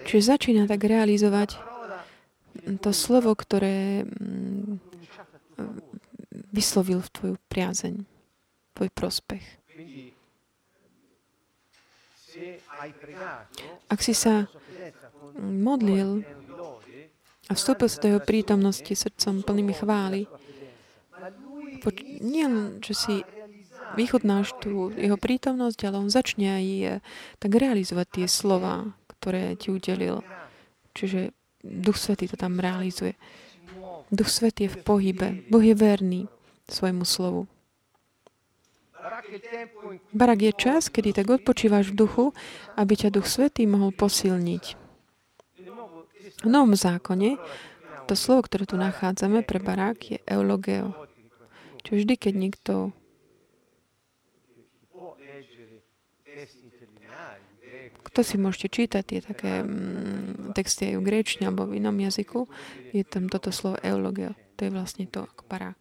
[0.05, 1.59] Čiže začína tak realizovať
[2.81, 4.81] to slovo, ktoré mm,
[6.51, 7.95] vyslovil v tvoju priazeň,
[8.73, 9.45] tvoj prospech.
[13.89, 14.47] Ak si sa
[15.39, 16.23] modlil
[17.49, 20.29] a vstúpil si do jeho prítomnosti srdcom plnými chvály,
[22.19, 23.15] nie len, že si
[23.97, 26.99] vychutnáš tú jeho prítomnosť, ale on začne aj eh,
[27.41, 30.21] tak realizovať tie slova, ktoré ti udelil.
[30.93, 33.15] Čiže Duch Svetý to tam realizuje.
[34.09, 35.27] Duch Svetý je v pohybe.
[35.51, 36.21] Boh je verný
[36.69, 37.45] svojmu slovu.
[40.11, 42.25] Barak je čas, kedy tak odpočívaš v duchu,
[42.75, 44.65] aby ťa Duch Svetý mohol posilniť.
[46.39, 47.39] V Novom zákone
[48.07, 51.08] to slovo, ktoré tu nachádzame pre barák, je eulogeo.
[51.83, 52.73] Čiže vždy, keď niekto
[58.09, 62.47] kto si môžete čítať tie také mm, texty aj v gréčne alebo v inom jazyku,
[62.95, 64.33] je tam toto slovo eulogeo.
[64.57, 65.77] To je vlastne to ako barák.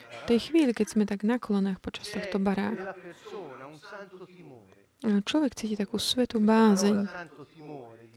[0.00, 2.72] V tej chvíli, keď sme tak na kolonách počas tohto bará,
[5.02, 7.08] človek cíti takú svetú bázeň,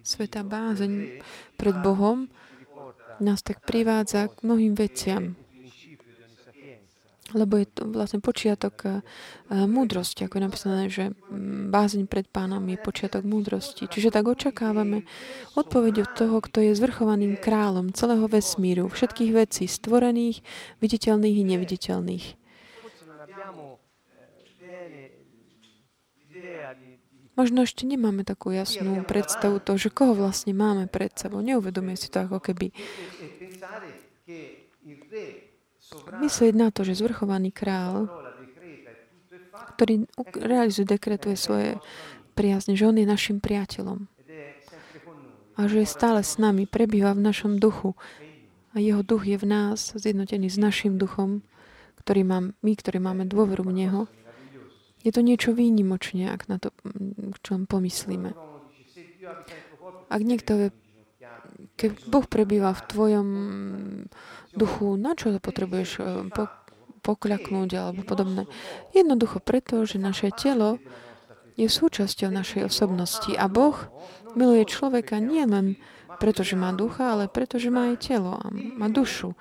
[0.03, 1.23] sveta bázeň
[1.57, 2.27] pred Bohom,
[3.23, 5.39] nás tak privádza k mnohým veciam
[7.33, 8.93] lebo je to vlastne počiatok uh,
[9.65, 13.89] múdrosti, ako je napísané, že mm, bázeň pred pánom je počiatok múdrosti.
[13.89, 15.03] Čiže tak očakávame
[15.57, 20.45] odpoveď od toho, kto je zvrchovaným kráľom celého vesmíru, všetkých vecí, stvorených,
[20.79, 22.25] viditeľných i neviditeľných.
[27.33, 31.41] Možno ešte nemáme takú jasnú predstavu toho, že koho vlastne máme pred sebou.
[31.41, 32.69] Neuvedomuje si to ako keby
[36.21, 38.09] myslieť na to, že zvrchovaný král,
[39.77, 40.05] ktorý
[40.37, 41.81] realizuje, dekretuje svoje
[42.37, 44.13] priazne, že on je našim priateľom
[45.53, 47.93] a že je stále s nami, prebýva v našom duchu
[48.73, 51.45] a jeho duch je v nás zjednotený s našim duchom,
[52.01, 54.01] ktorý mám, my, ktorí máme dôveru v Neho.
[55.03, 56.71] Je to niečo výnimočné, ak na to
[57.43, 58.31] čo pomyslíme.
[60.07, 60.67] Ak niekto je,
[61.75, 63.29] keď Boh prebýva v tvojom
[64.55, 66.47] duchu, na čo to potrebuješ eh, po,
[67.03, 68.47] pokľaknúť alebo podobné.
[68.95, 70.79] Jednoducho preto, že naše telo
[71.59, 73.75] je súčasťou našej osobnosti a Boh
[74.33, 75.77] miluje človeka nie len
[76.17, 79.35] preto, že má ducha, ale preto, že má aj telo a má dušu.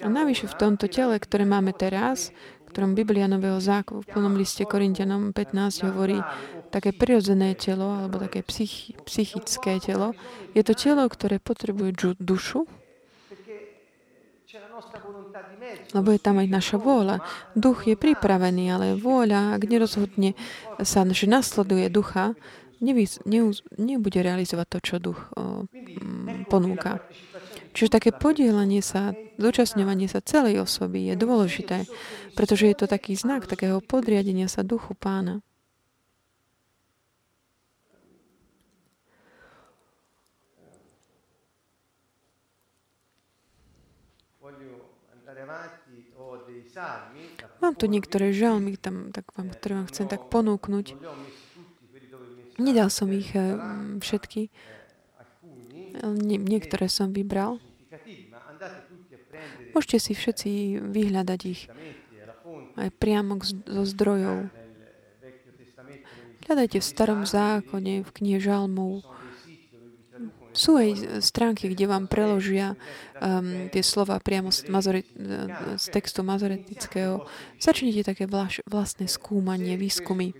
[0.00, 2.30] A navyše v tomto tele, ktoré máme teraz,
[2.76, 6.20] ktorom Biblia Nového zákona v plnom liste Korintianom 15 hovorí
[6.68, 10.12] také prirodzené telo alebo také psychi, psychické telo,
[10.52, 12.68] je to telo, ktoré potrebuje dušu,
[15.96, 17.24] lebo je tam aj naša vôľa.
[17.56, 20.36] Duch je pripravený, ale vôľa, ak nerozhodne
[20.84, 22.36] sa, že nasleduje ducha,
[22.84, 25.64] nevys, neuz, nebude realizovať to, čo duch o,
[26.52, 27.00] ponúka.
[27.76, 31.84] Čiže také podielanie sa, zúčastňovanie sa celej osoby je dôležité,
[32.32, 35.44] pretože je to taký znak takého podriadenia sa duchu pána.
[47.60, 50.96] Mám tu niektoré žalmy, tam, tak vám, ktoré vám chcem tak ponúknuť.
[52.56, 53.52] Nedal som ich eh,
[54.00, 54.48] všetky,
[56.04, 57.56] Nie, niektoré som vybral.
[59.76, 61.68] Môžete si všetci vyhľadať ich
[62.76, 64.52] aj priamo zo zdrojov.
[66.46, 69.02] Hľadajte v starom zákone, v knihe Žalmov.
[70.56, 72.80] Sú aj stránky, kde vám preložia
[73.20, 75.04] um, tie slova priamo z, mazori,
[75.76, 77.28] z textu mazoretického.
[77.60, 78.24] Začnite také
[78.64, 80.32] vlastné skúmanie, výskumy.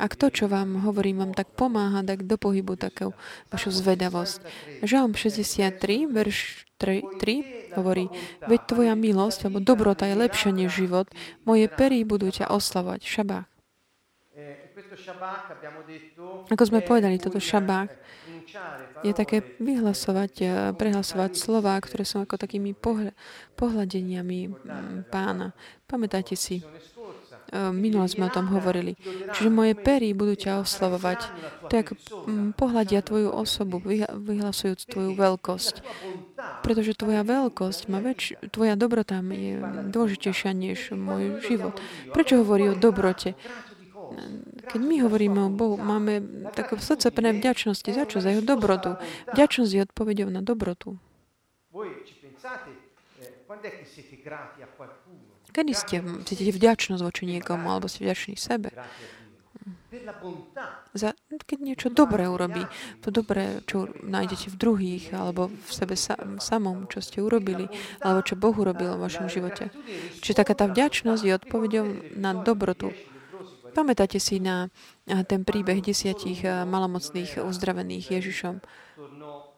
[0.00, 3.12] Ak to, čo vám hovorím, vám tak pomáha, tak do pohybu takú
[3.52, 4.40] vašu zvedavosť.
[4.80, 8.08] Žalm 63, verš 3, 3 hovorí,
[8.44, 11.08] veď tvoja milosť, alebo dobrota je lepšia než život,
[11.44, 13.00] moje pery budú ťa oslavovať.
[13.04, 13.48] Šabách.
[16.52, 17.88] Ako sme povedali, toto šabách
[19.04, 22.72] je také vyhlasovať, eh, prehlasovať slova, ktoré sú ako takými
[23.56, 25.52] pohľadeniami mm, pána.
[25.88, 26.62] Pamätajte si,
[27.52, 28.98] minule sme o tom hovorili.
[29.34, 31.20] Čiže moje pery budú ťa oslavovať.
[31.66, 35.74] Ako mm, pohľadia tvoju osobu, vyhlasujúc tvoju veľkosť.
[36.62, 38.38] Pretože tvoja veľkosť má väč...
[38.50, 39.58] tvoja dobrota je
[39.90, 41.78] dôležitejšia než môj život.
[42.14, 43.34] Prečo hovorí o dobrote?
[44.66, 46.22] Keď my hovoríme o Bohu, máme
[46.54, 47.90] také srdce plné vďačnosti.
[47.90, 48.22] Za čo?
[48.22, 48.98] Za jeho dobrotu.
[49.34, 50.98] Vďačnosť je odpovedou na dobrotu.
[55.56, 58.76] Kedy ste cítite vďačnosť voči niekomu, alebo ste vďační sebe?
[60.92, 61.16] Za,
[61.48, 62.60] keď niečo dobré urobí,
[63.00, 67.64] to dobré, čo nájdete v druhých, alebo v sebe sa, samom, čo ste urobili,
[68.04, 69.72] alebo čo Boh urobil v vašom živote.
[70.20, 71.86] Čiže taká tá vďačnosť je odpovedou
[72.20, 72.92] na dobrotu.
[73.72, 74.68] Pamätáte si na
[75.08, 78.60] ten príbeh desiatich malomocných uzdravených Ježišom?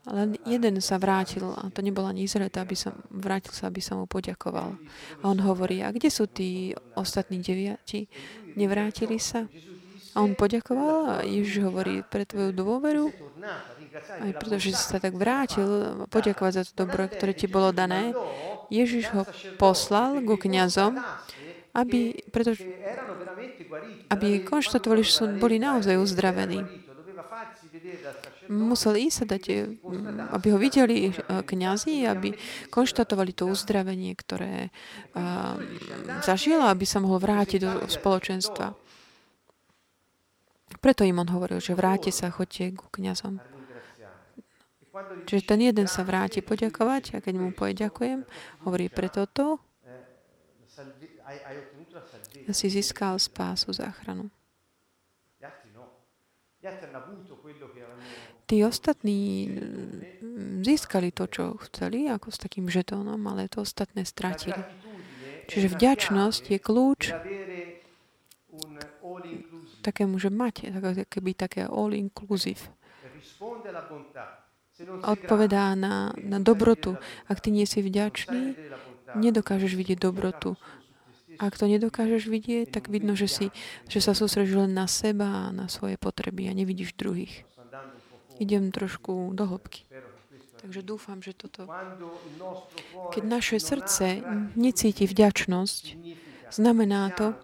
[0.06, 4.00] Len jeden sa vrátil, a to nebol ani Izrael, aby som, vrátil sa, aby som
[4.00, 4.78] mu poďakoval.
[5.20, 8.06] A on hovorí, a kde sú tí ostatní deviati?
[8.54, 9.44] Nevrátili sa?
[10.16, 13.12] A on poďakoval a Ježiš hovorí, pre tvoju dôveru,
[14.24, 18.16] aj pretože si sa tak vrátil, poďakovať za to dobro, ktoré ti bolo dané,
[18.72, 19.22] Ježiš ho
[19.60, 20.96] poslal ku kniazom,
[21.76, 22.64] aby, pretože,
[24.10, 26.64] aby konštatovali, že sú, boli naozaj uzdravení.
[28.48, 29.44] Musel ísť dať,
[29.84, 31.12] mm, aby ho videli eh,
[31.44, 32.32] kňazi, aby
[32.72, 34.72] konštatovali to uzdravenie, ktoré
[35.14, 35.56] uh,
[36.24, 38.72] zažil, aby sa mohol vrátiť do spoločenstva.
[40.80, 43.40] Preto im on hovoril, že vráte sa, chodte ku kňazom.
[45.28, 48.24] Čiže ten jeden sa vráti poďakovať a keď mu povie ďakujem,
[48.66, 49.60] hovorí preto to,
[52.52, 54.32] si získal spásu, záchranu.
[58.48, 64.56] Tí ostatní mm, získali to, čo chceli, ako s takým žetónom, ale to ostatné stratili.
[65.48, 67.00] Čiže vďačnosť je kľúč
[69.84, 70.68] takému, že máte,
[71.08, 72.72] keby také all-inclusive.
[75.04, 76.96] Odpovedá na, na dobrotu.
[77.26, 78.56] Ak ty nie si vďačný,
[79.16, 80.56] nedokážeš vidieť dobrotu.
[81.38, 83.46] Ak to nedokážeš vidieť, tak vidno, že, si,
[83.86, 87.46] že sa sústredíš len na seba a na svoje potreby a nevidíš druhých.
[88.38, 89.84] Idem trošku do hĺbky.
[90.58, 91.70] Takže dúfam, že toto...
[93.14, 94.22] Keď naše srdce
[94.58, 95.84] necíti vďačnosť,
[96.50, 97.38] znamená to,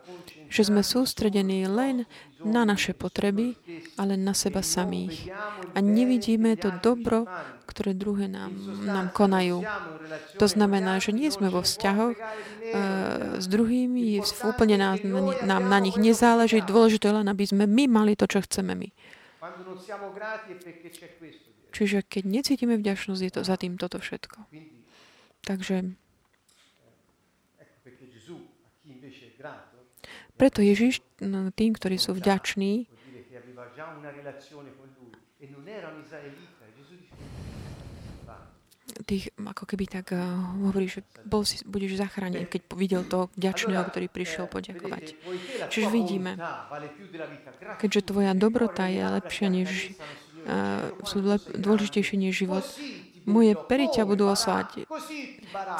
[0.50, 2.06] že sme sústredení len
[2.44, 3.58] na naše potreby,
[3.98, 5.32] ale na seba samých.
[5.74, 7.26] A nevidíme to dobro,
[7.64, 8.52] ktoré druhé nám,
[8.84, 9.64] nám konajú.
[10.38, 12.24] To znamená, že nie sme vo vzťahoch uh,
[13.40, 15.00] s druhými, úplne nám,
[15.42, 16.60] nám na nich nezáleží.
[16.62, 18.88] Dôležité len, aby sme my mali to, čo chceme my.
[21.74, 24.46] Čiže keď necítime vďačnosť, je to za tým toto všetko.
[25.44, 25.76] Takže
[30.34, 30.98] Preto Ježiš
[31.54, 32.90] tým, ktorí sú vďační,
[39.04, 40.20] tých, ako keby tak uh,
[40.64, 45.14] hovorí, že bol si, budeš zachránený, keď videl toho vďačného, ktorý prišiel poďakovať.
[45.68, 46.40] Čiže vidíme,
[47.78, 49.94] keďže tvoja dobrota je lepšia než,
[50.48, 50.90] uh,
[51.20, 52.64] lep, dôležitejšie než život,
[53.24, 54.84] moje pery ťa budú oslať.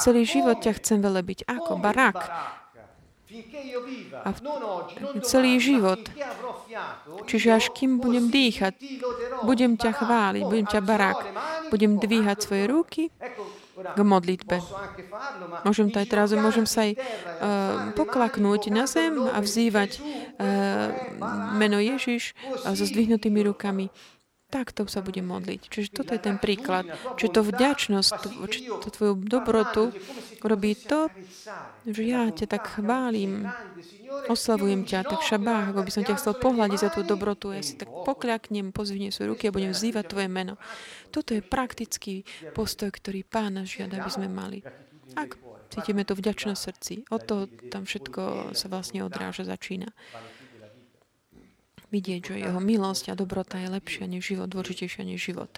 [0.01, 1.45] Celý život ťa chcem velebiť.
[1.45, 1.77] Ako?
[1.77, 2.64] Barák.
[4.25, 4.41] A v
[5.27, 6.01] celý život.
[7.27, 8.75] Čiže až kým budem dýchať,
[9.43, 11.21] budem ťa chváliť, budem ťa barák,
[11.71, 13.03] budem dvíhať svoje ruky
[13.75, 14.63] k modlitbe.
[15.67, 17.01] Môžem to aj teraz, môžem sa aj uh,
[17.99, 20.95] poklaknúť na zem a vzývať uh,
[21.59, 23.91] meno Ježiš so zdvihnutými rukami.
[24.55, 25.67] Takto sa budem modliť.
[25.67, 26.87] Čiže toto je ten príklad.
[27.19, 28.29] Čiže to vďačnosť, to,
[28.79, 29.91] to tvoju dobrotu
[30.47, 31.11] robí to,
[31.83, 33.51] že ja ťa tak chválim,
[34.31, 37.51] oslavujem ťa, tak šabách, ako by som ťa chcel pohľadiť za tú dobrotu.
[37.51, 40.55] Ja si tak pokľaknem, pozvihnem svoje ruky a budem vzývať tvoje meno.
[41.11, 42.23] Toto je praktický
[42.55, 44.63] postoj, ktorý Pán nás žiada, aby sme mali.
[45.19, 45.35] Ak
[45.75, 47.43] cítime to vďačnosť srdci, od toho
[47.75, 49.91] tam všetko sa vlastne odráža, začína
[51.95, 55.51] vidieť, že jeho milosť a dobrota je lepšia než život, dôležitejšia než život.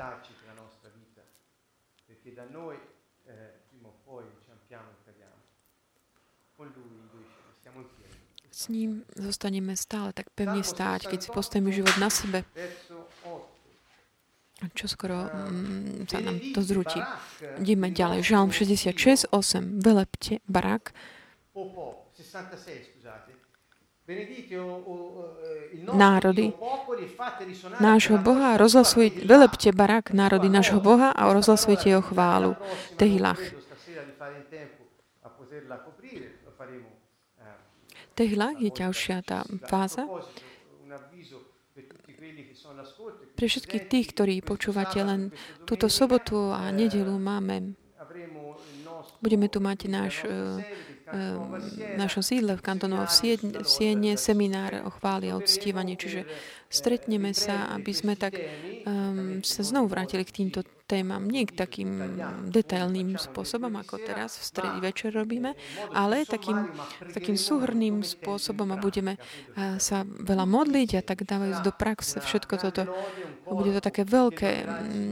[8.57, 12.45] S ním zostaneme stále tak pevne stáť, keď si postavíme život na sebe.
[14.72, 16.97] Čo skoro mm, sa nám to zrúti.
[17.61, 18.24] Ideme ďalej.
[18.24, 19.84] Žalm 66, 8.
[19.84, 20.97] Velepte barak
[25.92, 26.54] národy
[27.82, 32.54] nášho Boha rozhlasujte, velepte barak národy nášho Boha a rozhlasujte jeho chválu.
[32.94, 33.42] Tehilach.
[38.16, 40.09] Tehilach je ďalšia tá fáza.
[43.36, 45.28] Pre všetkých tých, ktorí počúvate len
[45.68, 47.76] túto sobotu a nedelu máme,
[49.20, 50.64] budeme tu mať náš uh,
[51.07, 55.96] v našom sídle v kantonu v Siene seminár o chváli a odstívaní.
[55.96, 56.24] Čiže
[56.77, 61.27] stretneme sa, aby sme tak um, sa znovu vrátili k týmto témam.
[61.27, 61.99] Nie k takým
[62.47, 65.59] detailným spôsobom, ako teraz v stredy večer robíme,
[65.91, 66.70] ale takým,
[67.11, 69.18] takým súhrným spôsobom a budeme
[69.83, 72.87] sa veľa modliť a tak dávajú do praxe všetko toto.
[73.51, 74.51] Bude to také veľké,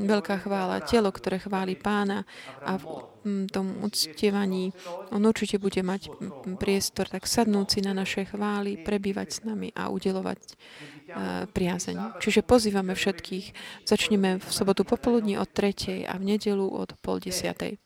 [0.06, 2.22] veľká chvála, telo, ktoré chváli pána
[2.62, 3.10] a v
[3.50, 4.70] tom uctievaní
[5.10, 6.12] on určite bude mať
[6.60, 12.18] priestor tak sadnúť si na naše chvály, prebývať s nami a udelovať uh, priazeň.
[12.18, 13.46] Čiže pozývame všetkých.
[13.86, 16.10] Začneme v sobotu popoludní od 3.
[16.10, 17.78] a v nedelu od pol desiatej.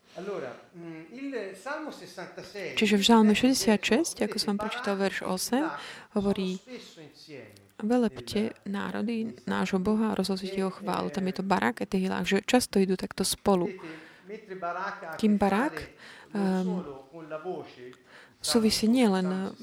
[2.74, 6.58] Čiže v Žalme 66, ako som prečítal verš 8, hovorí
[7.78, 11.14] Velepte národy nášho Boha a rozhlasujte jeho chválu.
[11.14, 13.70] Tam je to barak a tehilách, že často idú takto spolu.
[15.14, 15.86] Kým barák
[16.34, 16.82] um,
[18.42, 19.54] súvisí nielen um,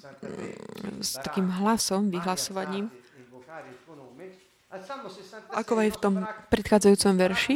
[1.04, 2.88] s takým hlasom, vyhlasovaním,
[5.56, 6.16] ako aj v tom
[6.52, 7.56] predchádzajúcom verši.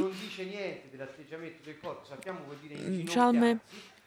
[3.09, 3.59] Žalme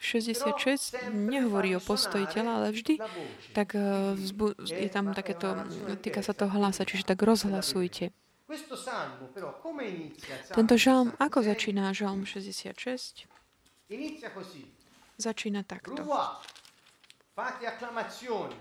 [0.02, 2.98] 66 nehovorí o postoji tela, ale vždy
[3.54, 4.18] tak uh,
[4.66, 5.54] je tam takéto,
[6.02, 8.10] týka sa toho hlasa, čiže tak rozhlasujte.
[10.52, 13.30] Tento žalm, ako začína žalm 66?
[15.16, 16.02] Začína takto.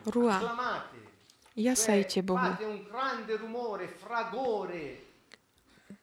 [0.05, 0.37] Rua.
[1.55, 2.51] Jasajte Bohu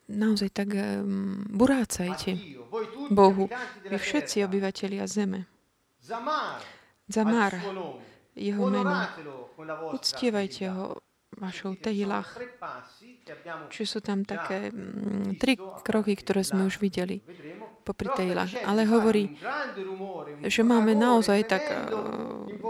[0.08, 2.32] naozaj tak um, burácajte
[3.12, 3.52] Bohu,
[3.84, 5.44] vy všetci obyvateľia zeme.
[7.08, 7.52] Zamar,
[8.32, 8.96] jeho meno.
[9.92, 10.96] Uctievajte ho
[11.36, 12.40] vašou tehilách.
[13.68, 17.20] Čiže sú tam také um, tri kroky, ktoré sme už videli
[17.88, 18.52] popri tehilách.
[18.68, 19.32] Ale hovorí,
[20.44, 21.64] že máme naozaj tak,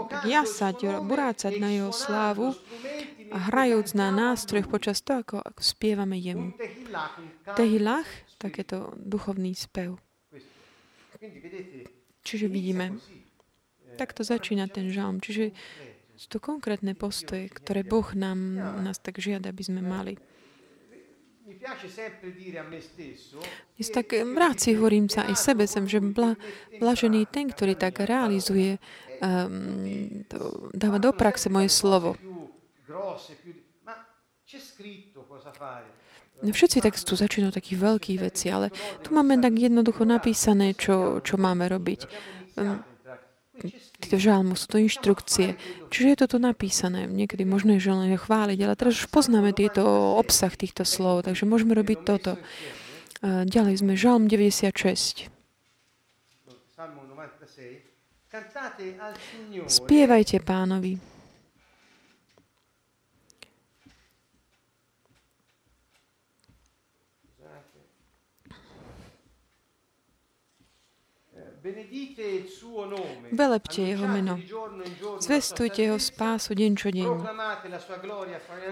[0.07, 2.55] tak jasať, burácať na jeho slávu
[3.29, 6.55] a hrajúc na nástrojoch počas toho, ako, ako spievame jemu.
[7.53, 8.07] Tehilach,
[8.39, 9.99] takéto duchovný spev.
[12.23, 12.95] Čiže vidíme,
[13.99, 15.19] takto začína ten žalm.
[15.19, 15.51] Čiže
[16.19, 20.15] sú to konkrétne postoje, ktoré Boh nám, nás tak žiada, aby sme mali.
[23.77, 26.35] Jest tak, rád si hovorím sa aj sebe sem, že bla,
[26.77, 28.77] blažený ten, ktorý tak realizuje,
[29.23, 32.15] um, to, dáva do praxe moje slovo.
[36.39, 38.71] No všetci tak tu začínajú takých veľkých vecí, ale
[39.03, 41.99] tu máme tak jednoducho napísané, čo, čo máme robiť.
[42.55, 42.88] Um,
[43.99, 45.59] Títo žalmu sú to inštrukcie.
[45.91, 47.05] Čiže je to tu napísané.
[47.05, 49.83] Niekedy možno je žalm chváliť, ale teraz už poznáme tieto
[50.15, 52.39] obsah týchto slov, takže môžeme robiť toto.
[53.23, 55.27] Ďalej sme žalm 96.
[59.67, 61.18] Spievajte pánovi.
[73.31, 74.39] Velepte jeho meno.
[75.19, 77.09] Zvestujte jeho spásu deň čo deň.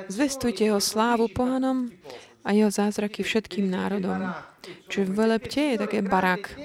[0.07, 1.91] Zvestujte jeho slávu pohanom
[2.47, 4.31] a jeho zázraky všetkým národom.
[4.87, 6.55] Čiže velepte je také barák.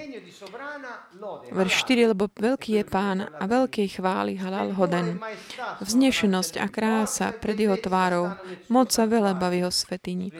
[1.54, 5.22] Verš 4, lebo veľký je pán a veľkej chvály halal hoden.
[5.82, 8.34] Vznešenosť a krása pred jeho tvárou,
[8.66, 10.34] moc a veleba v jeho svetini.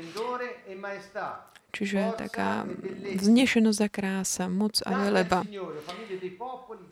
[1.73, 2.69] Čiže taká
[3.17, 5.41] vznešenosť a krása, moc a veleba.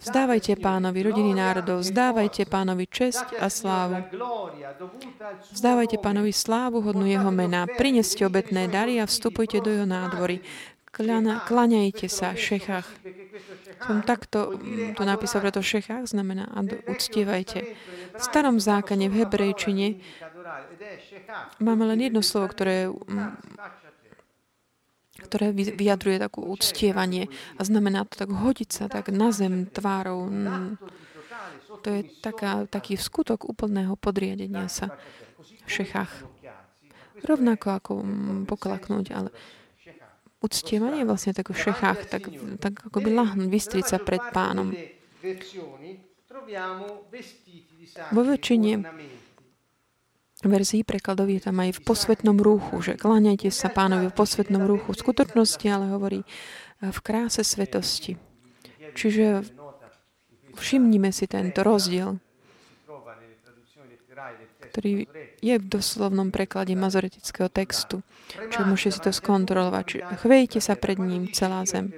[0.01, 4.01] Vzdávajte pánovi rodiny národov, vzdávajte pánovi česť a slávu.
[5.53, 7.69] Vzdávajte pánovi slávu hodnú jeho mena.
[7.69, 10.41] Prineste obetné dary a vstupujte do jeho nádvory.
[11.45, 12.89] Klaňajte sa, šechách.
[13.85, 17.65] Som takto mm, to napísal, preto šechách znamená a uctievajte.
[18.17, 19.87] V starom zákane v hebrejčine
[21.63, 23.90] máme len jedno slovo, ktoré mm,
[25.19, 27.27] ktoré vyjadruje takú uctievanie
[27.59, 30.31] a znamená to tak hodiť sa tak na zem tvárou.
[31.81, 34.95] To je taká, taký skutok úplného podriadenia sa
[35.67, 36.13] v šechách.
[37.21, 37.93] Rovnako ako
[38.49, 39.31] poklaknúť, ale
[40.41, 44.73] uctievanie vlastne tak v šechách, tak, tak ako by lahnúť, vystriť sa pred pánom.
[48.15, 48.73] Vo väčšine
[50.49, 54.97] verzii prekladov je tam aj v posvetnom rúchu, že kláňajte sa pánovi v posvetnom rúchu.
[54.97, 58.17] V skutočnosti ale hovorí eh, v kráse svetosti.
[58.97, 59.47] Čiže
[60.57, 62.19] všimnime si tento rozdiel,
[64.71, 65.09] ktorý
[65.43, 68.07] je v doslovnom preklade mazoretického textu.
[68.31, 70.07] Čiže môžete si to skontrolovať.
[70.23, 71.91] Chvejte sa pred ním celá zem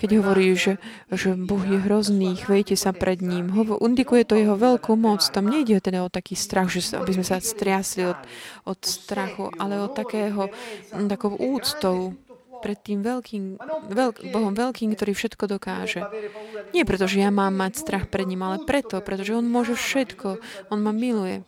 [0.00, 0.80] keď hovorí, že,
[1.12, 3.52] že Boh je hrozný, chvejte sa pred ním.
[3.52, 5.20] Hovo, indikuje to jeho veľkú moc.
[5.28, 8.16] Tam nejde teda o taký strach, že aby sme sa striasli od,
[8.64, 10.48] od strachu, ale od takého,
[10.88, 12.16] takou úctou
[12.64, 13.60] pred tým veľkým,
[13.92, 16.08] veľk, Bohom veľkým, ktorý všetko dokáže.
[16.72, 20.40] Nie preto, že ja mám mať strach pred ním, ale preto, pretože On môže všetko.
[20.72, 21.44] On ma miluje.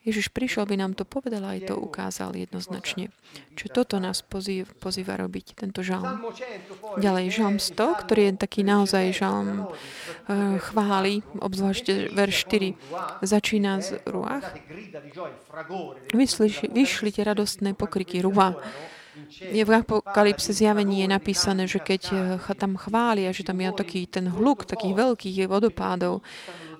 [0.00, 3.12] Ježiš prišiel, by nám to povedal a aj to ukázal jednoznačne.
[3.52, 6.24] Čo toto nás pozýva, pozýva robiť, tento žalm.
[6.96, 14.00] Ďalej, žalm 100, ktorý je taký naozaj žalm uh, chvály, obzvlášť verš 4, začína z
[14.08, 14.56] ruach.
[16.16, 18.56] Vyšli, vyšli tie radostné pokriky ruva.
[19.30, 24.00] Je v apokalypse zjavení je napísané, že keď eh, tam chvália, že tam je taký
[24.06, 26.24] ten hluk takých veľkých vodopádov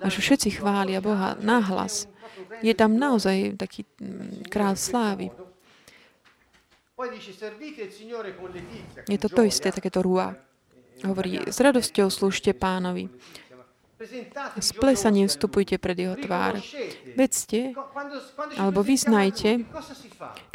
[0.01, 2.10] a že všetci chvália Boha nahlas.
[2.59, 5.31] Je tam naozaj taký mm, král slávy.
[9.09, 10.37] Je to to isté, takéto rúa.
[11.01, 13.09] Hovorí, s radosťou slúžte pánovi.
[14.57, 16.57] S plesaním vstupujte pred jeho tvár.
[17.17, 17.77] Vedzte,
[18.57, 19.61] alebo vyznajte.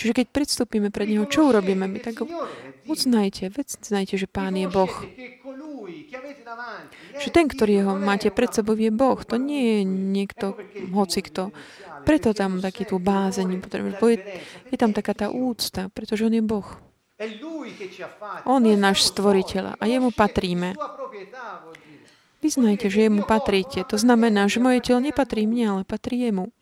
[0.01, 1.85] Čiže keď predstúpime pred neho, čo urobíme?
[1.85, 2.25] My tak
[2.89, 4.89] uznajte, vedznajte, že pán je Boh.
[7.17, 9.17] Že ten, ktorý ho máte pred sebou, je Boh.
[9.25, 10.45] To nie je niekto,
[10.93, 11.49] hoci kto.
[12.05, 13.97] Preto tam taký tú bázeň potrebujeme.
[14.13, 14.17] Je,
[14.69, 16.67] je tam taká tá úcta, pretože on je Boh.
[18.45, 20.75] On je náš stvoriteľ a jemu patríme.
[22.43, 23.81] Vyznajte, že jemu patríte.
[23.89, 26.53] To znamená, že moje telo nepatrí mne, ale patrí jemu.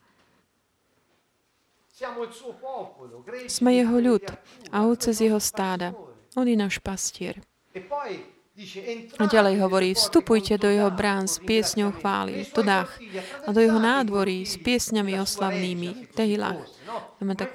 [3.51, 4.23] Sme jeho ľud
[4.71, 5.91] a ovce z jeho stáda.
[6.39, 7.41] On je náš pastier.
[9.18, 13.01] A ďalej hovorí, vstupujte do jeho brán s piesňou chvály, v dodách
[13.45, 16.62] a do jeho nádvorí s piesňami oslavnými, tehilách.
[17.18, 17.49] Tak...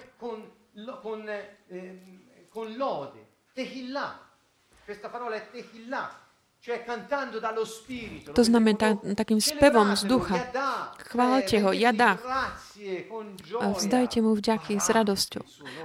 [4.88, 6.27] Questa parola è tehillah,
[8.34, 10.36] to znamená takým spevom z ducha.
[11.08, 12.20] Chválte ho, jadách.
[13.60, 15.42] A vzdajte mu vďaky s radosťou.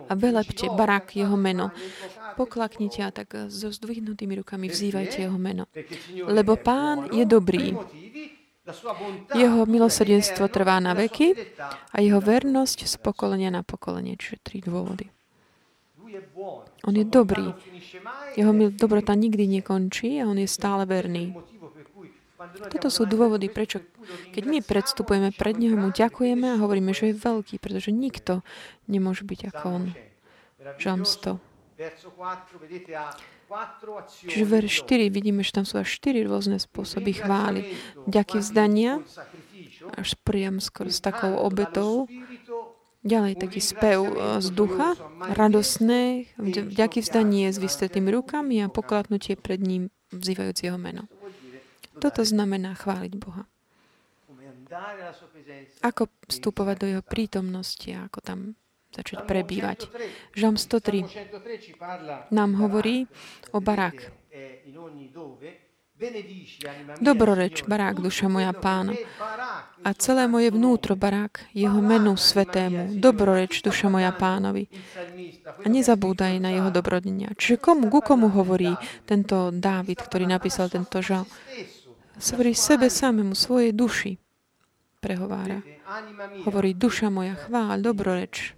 [0.10, 1.72] A velepte barak jeho meno.
[2.36, 5.72] Poklaknite a tak so zdvihnutými rukami vzývajte jeho meno.
[6.28, 7.78] Lebo pán je dobrý.
[9.36, 11.36] Jeho milosrdenstvo trvá na veky
[11.92, 14.16] a jeho vernosť z pokolenia na pokolenie.
[14.16, 15.12] Čiže tri dôvody.
[16.84, 17.52] On je dobrý.
[18.34, 21.38] Jeho dobrota nikdy nekončí a on je stále verný.
[22.70, 23.80] Toto sú dôvody, prečo
[24.36, 28.44] keď my predstupujeme pred Neho, mu ďakujeme a hovoríme, že je veľký, pretože nikto
[28.92, 29.84] nemôže byť ako On.
[30.80, 31.40] Žalm 100.
[34.28, 37.76] Čiže verš 4 vidíme, že tam sú až 4 rôzne spôsoby chvály.
[38.10, 39.00] Ďaky vzdania,
[39.94, 42.08] až priam skoro s takou obetou,
[43.04, 49.60] Ďalej taký spev e, z ducha, radosné, vďaky vzdanie s vystretými rukami a pokladnutie pred
[49.60, 51.12] ním, vzývajúc jeho meno.
[52.00, 53.44] Toto znamená chváliť Boha.
[55.84, 58.40] Ako vstupovať do jeho prítomnosti a ako tam
[58.96, 59.90] začať prebývať.
[60.34, 63.06] Žalm 103 nám hovorí
[63.52, 64.14] o barák.
[67.02, 68.98] Dobroreč, barák, duša moja pána.
[69.86, 72.98] A celé moje vnútro, barák, jeho menu svetému.
[72.98, 74.68] Dobroreč, duša moja pánovi.
[75.64, 77.32] A nezabúdaj na jeho dobrodenia.
[77.38, 78.74] Čiže komu, ku komu hovorí
[79.06, 81.30] tento Dávid, ktorý napísal tento žal?
[82.18, 84.18] Hovorí sebe samému, svojej duši
[84.98, 85.60] prehovára.
[86.48, 88.56] Hovorí, duša moja, chvál, dobroreč.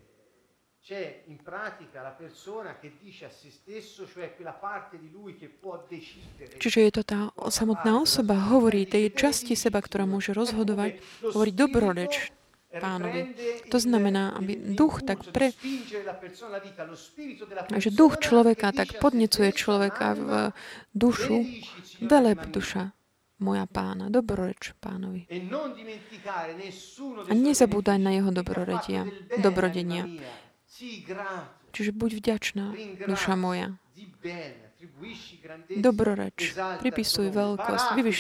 [0.86, 5.34] C'è in pratica la persona che dice a se stesso, cioè quella parte di lui
[5.36, 6.62] che può decidere.
[6.62, 11.02] Čiže je to tá samotná osoba, hovorí tej časti seba, ktorá môže rozhodovať,
[11.34, 12.30] hovorí dobroreč
[12.70, 13.34] pánovi.
[13.74, 15.58] To znamená, aby duch tak pre...
[17.82, 20.30] že duch človeka tak podnecuje človeka v
[20.94, 21.50] dušu,
[22.06, 22.94] veleb duša
[23.42, 25.26] moja pána, dobroreč pánovi.
[27.26, 29.10] A nezabúdaj na jeho dobroredia,
[29.42, 30.06] dobrodenia.
[31.76, 32.66] Čiže buď vďačná,
[33.08, 33.76] duša moja.
[35.72, 36.54] Dobroreč,
[36.84, 38.20] pripisuj veľkosť, vyvyš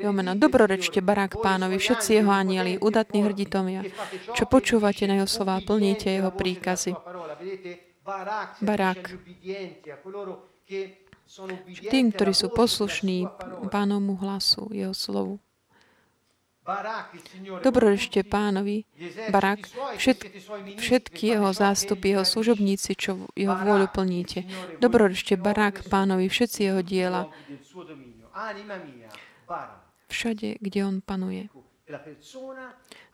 [0.00, 0.32] jeho meno.
[0.34, 3.84] Dobrorečte barák pánovi, všetci jeho anieli, udatní hrditovia,
[4.32, 6.96] čo počúvate na jeho slova, plníte jeho príkazy.
[8.64, 9.02] Barák.
[11.90, 13.28] Tým, ktorí sú poslušní
[13.70, 15.38] pánovmu hlasu, jeho slovu.
[17.62, 18.86] Dobrorešte pánovi,
[19.30, 19.66] Barak,
[19.96, 20.18] všet,
[20.78, 24.46] všetky jeho zástupy, jeho služobníci, čo jeho vôľu plníte.
[24.78, 27.28] Dobrorešte Barak pánovi, všetci jeho diela.
[30.10, 31.50] Všade, kde on panuje.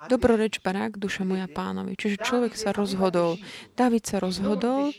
[0.06, 1.96] Dobroreč Barak, duša moja pánovi.
[1.96, 3.40] Čiže človek sa rozhodol.
[3.72, 4.92] David sa rozhodol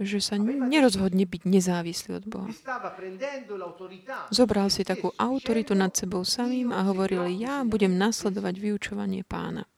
[0.00, 2.48] že sa nerozhodne byť nezávislý od Boha.
[4.32, 9.68] Zobral si takú autoritu nad sebou samým a hovoril, ja budem nasledovať vyučovanie pána.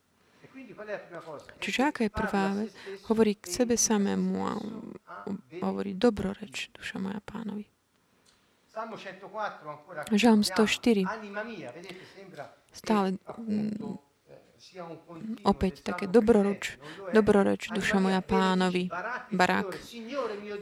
[1.62, 2.70] Čiže aká je prvá vec?
[3.06, 4.52] Hovorí k sebe samému a
[5.62, 7.66] hovorí dobroreč, duša moja pánovi.
[10.10, 11.04] Žalm 104.
[12.72, 13.20] Stále
[15.42, 16.78] Opäť také dobroroč,
[17.10, 18.88] dobroroč, duša moja pánovi,
[19.34, 19.74] barák.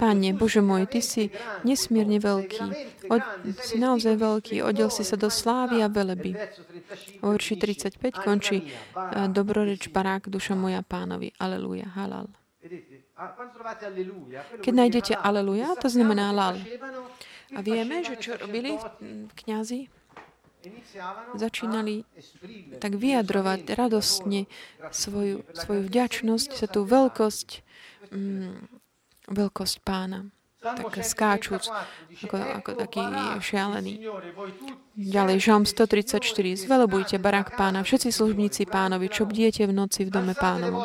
[0.00, 1.28] Páne, Bože môj, Ty si
[1.68, 2.64] nesmierne veľký,
[3.12, 3.22] od,
[3.60, 6.32] si naozaj veľký, oddel si sa do slávy a veleby.
[7.20, 11.36] O verši 35 končí eh, dobroreč, barák, duša moja pánovi.
[11.36, 12.32] Aleluja, halal.
[14.64, 16.56] Keď nájdete aleluja, to znamená lal.
[17.52, 18.80] A vieme, že čo robili
[19.44, 19.99] kňazi?
[21.34, 22.04] Začínali
[22.78, 24.50] tak vyjadrovať radostne
[24.90, 27.48] svoju, svoju vďačnosť za tú veľkosť,
[28.12, 28.56] mm,
[29.30, 30.28] veľkosť pána.
[30.60, 31.72] Tak skáčúc,
[32.20, 33.00] ako, ako taký
[33.40, 34.04] šialený.
[34.92, 36.20] Ďalej, Žalm 134.
[36.52, 40.84] Zvelebujte barák pána, všetci službníci pánovi, čo bdiete v noci v dome pánovom.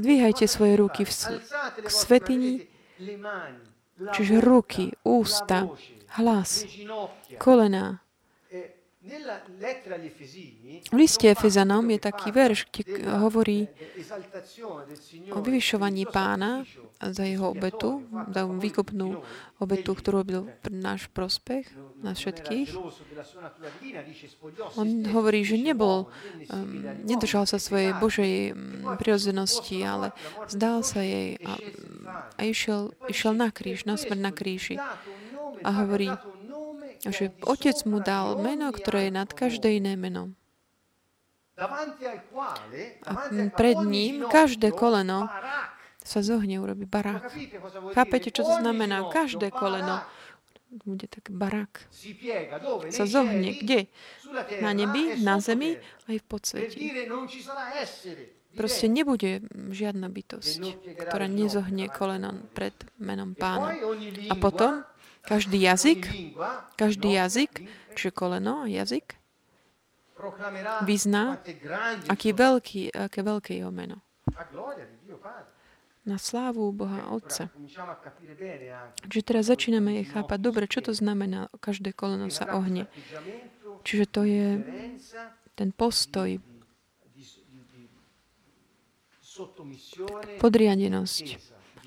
[0.00, 1.12] Zdvíhajte svoje ruky v
[1.84, 2.64] k svetini,
[4.16, 5.68] čiže ruky, ústa,
[6.16, 6.64] hlas,
[7.36, 8.01] kolená,
[9.02, 13.66] v liste Efezanom je taký verš, kde hovorí
[15.34, 16.62] o vyvyšovaní pána
[17.02, 19.18] za jeho obetu, za výkupnú
[19.58, 21.66] obetu, ktorú robil pre náš prospech,
[21.98, 22.78] na všetkých.
[24.78, 30.14] On hovorí, že nebol, um, nedržal sa svojej Božej um, prirodzenosti, ale
[30.46, 31.58] zdal sa jej a,
[32.38, 34.78] a išiel, išiel na kríž, na smrť na kríži.
[35.62, 36.10] A hovorí,
[37.02, 40.30] že otec mu dal meno, ktoré je nad každé iné meno.
[43.06, 43.12] A
[43.54, 45.26] pred ním každé koleno
[46.02, 47.30] sa zohne, urobí barák.
[47.94, 49.06] Chápete, čo to znamená?
[49.10, 50.02] Každé koleno
[50.82, 51.84] bude tak barák.
[52.88, 53.54] Sa zohne.
[53.60, 53.86] Kde?
[54.64, 55.76] Na nebi, na zemi,
[56.08, 56.76] aj v podsveti.
[58.52, 60.60] Proste nebude žiadna bytosť,
[61.08, 63.76] ktorá nezohne koleno pred menom pána.
[64.28, 64.84] A potom
[65.22, 66.00] každý jazyk,
[66.76, 67.62] každý jazyk,
[67.94, 69.16] čiže koleno jazyk,
[70.86, 71.38] vyzná,
[72.06, 74.02] aký veľký, aké veľké jeho meno.
[76.02, 77.46] Na slávu Boha Otca.
[79.06, 82.90] Čiže teraz začíname je chápať, dobre, čo to znamená, každé koleno sa ohne.
[83.86, 84.46] Čiže to je
[85.54, 86.42] ten postoj,
[90.42, 91.26] podriadenosť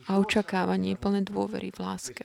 [0.09, 2.23] a očakávanie plné dôvery v láske.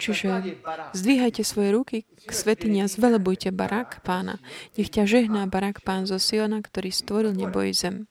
[0.00, 0.28] Čiže
[0.96, 4.40] zdvíhajte svoje ruky k svetini a zvelebujte barák pána.
[4.80, 8.08] Nech ťa žehná barák pán zo Siona, ktorý stvoril nebo i zem.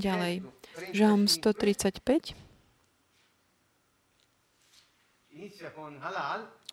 [0.00, 0.48] Ďalej.
[0.96, 2.32] Žalm 135.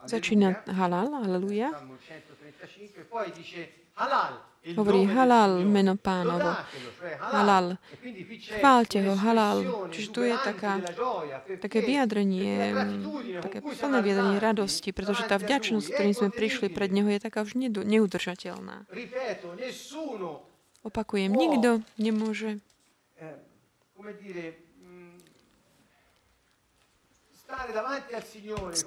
[0.07, 1.75] Začína halal, aleluja.
[4.77, 6.53] Hovorí halal meno pánovo.
[7.17, 7.79] Halal.
[8.59, 9.89] Chválte ho, halal.
[9.89, 10.83] Čiže tu je taká,
[11.63, 12.75] také vyjadrenie,
[13.41, 17.55] také plné vyjadrenie radosti, pretože tá vďačnosť, ktorým sme prišli pred Neho, je taká už
[17.57, 18.85] neudržateľná.
[20.83, 22.59] Opakujem, nikto nemôže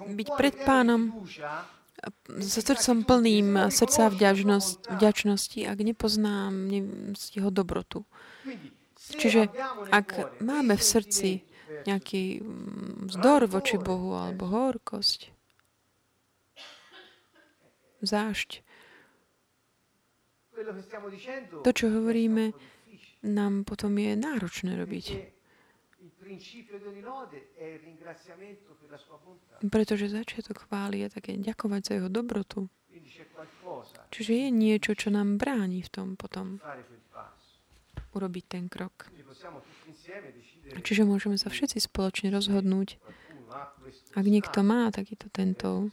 [0.07, 1.11] byť pred pánom
[2.41, 6.81] so srdcom plným srdca vďačnosť, vďačnosti, ak nepoznám ne,
[7.35, 8.09] jeho dobrotu.
[8.97, 9.51] Čiže
[9.91, 11.31] ak máme v srdci
[11.85, 15.33] nejaký mm, vzdor voči Bohu alebo horkosť,
[18.05, 18.51] zášť,
[21.65, 22.53] to, čo hovoríme,
[23.25, 25.07] nám potom je náročné robiť.
[29.71, 32.71] Pretože začiatok chvály je také ďakovať za jeho dobrotu.
[34.11, 36.59] Čiže je niečo, čo nám bráni v tom potom
[38.11, 39.11] urobiť ten krok.
[40.83, 42.99] Čiže môžeme sa všetci spoločne rozhodnúť.
[44.15, 45.91] Ak niekto má takýto tento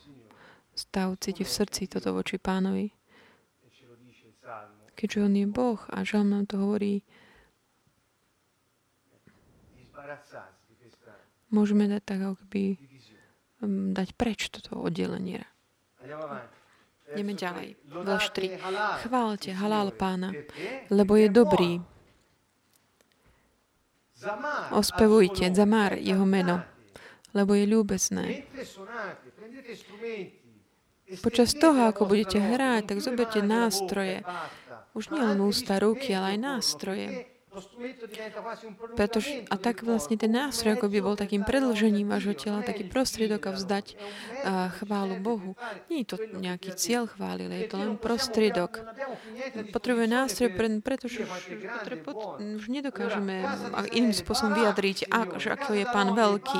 [0.78, 2.94] stav, cíti v srdci toto voči pánovi,
[4.98, 7.06] keďže on je Boh a žalm nám to hovorí,
[11.52, 12.64] môžeme dať tak, ako by
[13.64, 15.44] um, dať preč toto oddelenie.
[17.08, 17.80] Ideme ďalej.
[17.88, 19.08] Verš 3.
[19.08, 20.36] Chválte halál pána,
[20.92, 21.72] lebo je dobrý.
[24.74, 26.66] Ospevujte Zamar jeho meno,
[27.32, 28.44] lebo je ľúbesné.
[31.24, 34.28] Počas toho, ako budete hrať, tak zoberte nástroje.
[34.92, 37.37] Už nie len ústa, ruky, ale aj nástroje
[38.94, 43.50] pretože, a tak vlastne ten nástroj ako by bol takým predlžením vášho tela, taký prostriedok
[43.50, 43.86] a vzdať
[44.46, 45.58] a chválu Bohu.
[45.90, 48.84] Nie je to nejaký cieľ chvály, ale je to len prostriedok.
[49.74, 51.26] Potrebuje nástroj, pre, pretože
[52.38, 53.42] už, nedokážeme
[53.96, 55.10] iným spôsobom vyjadriť,
[55.42, 56.60] že ako je Pán veľký.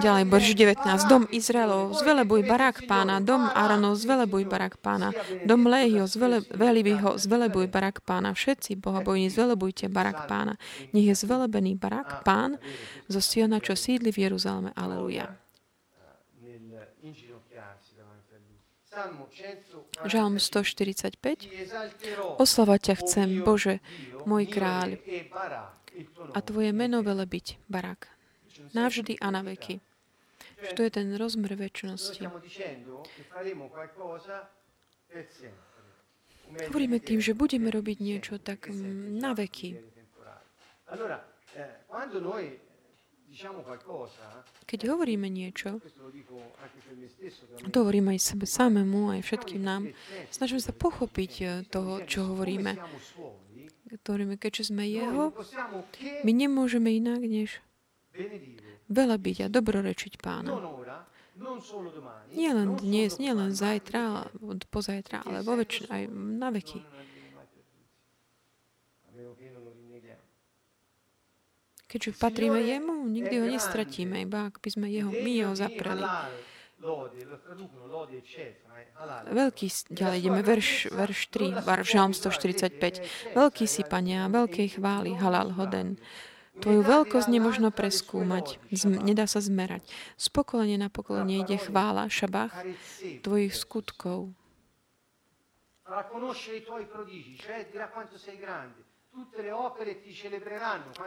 [0.00, 1.10] Ďalej, Bož 19.
[1.10, 3.20] Dom Izraelov, zvelebuj barák pána.
[3.20, 5.12] Dom Aranov, zvelebuj barák pána.
[5.44, 8.32] Dom Léhio, zvelebuj ho, zvelebuj barák pána.
[8.32, 10.60] Všetci bohabojní, zvelebujte Chváľte barak pána.
[10.92, 12.60] Nech je zvelebený barak pán
[13.08, 14.68] zo Siona, čo sídli v Jeruzaleme.
[14.76, 15.32] Aleluja.
[20.04, 21.16] Žalm 145.
[22.36, 23.80] Oslavať ťa chcem, Bože,
[24.28, 25.00] môj kráľ,
[26.36, 28.12] a Tvoje meno velebiť, barak,
[28.76, 29.80] navždy a na veky.
[30.68, 32.28] Čo to je ten rozmer väčšnosti.
[36.52, 39.80] Hovoríme tým, že budeme robiť niečo tak mm, na veky.
[44.68, 45.80] Keď hovoríme niečo,
[47.72, 49.88] to hovoríme aj sebe samému, aj všetkým nám,
[50.28, 52.76] snažíme sa pochopiť eh, toho, čo hovoríme.
[53.92, 55.36] Hovoríme, keďže sme Jeho,
[56.24, 57.60] my nemôžeme inak, než
[58.88, 60.56] veľa byť a dobrorečiť Pána.
[62.32, 64.28] Nie len dnes, nie len zajtra,
[64.68, 66.84] pozajtra, ale vo väč- aj na veky.
[71.92, 76.08] Keďže patríme jemu, nikdy ho nestratíme, iba ak by sme jeho, my jeho zapreli.
[79.28, 83.04] Veľký, ďalej ideme, verš, verš 3, Žalm 145.
[83.36, 86.00] Veľký si, Pania, veľkej chvály, halal hoden.
[86.60, 88.60] Tvoju veľkosť nemožno preskúmať,
[89.00, 89.88] nedá sa zmerať.
[90.20, 92.52] Z pokolenia na pokolenie ide chvála, šabach
[93.24, 94.36] tvojich skutkov.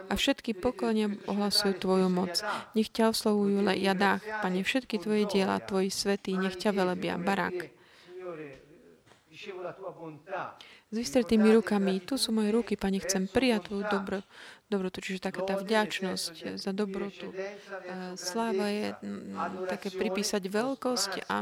[0.06, 2.38] A všetky pokolenia ohlasujú Tvoju moc.
[2.78, 7.18] Nech ťa oslovujú jadách, Pane, všetky Tvoje diela, Tvoji svetí, nech ťa velebia.
[7.18, 7.66] Barák.
[10.86, 14.22] S vystretými rukami, tu sú moje ruky, Pane, chcem prijať Tvoju dobro,
[14.66, 17.30] dobrotu, čiže taká tá vďačnosť za dobrotu.
[18.18, 18.86] Sláva je
[19.70, 21.36] také pripísať veľkosť a,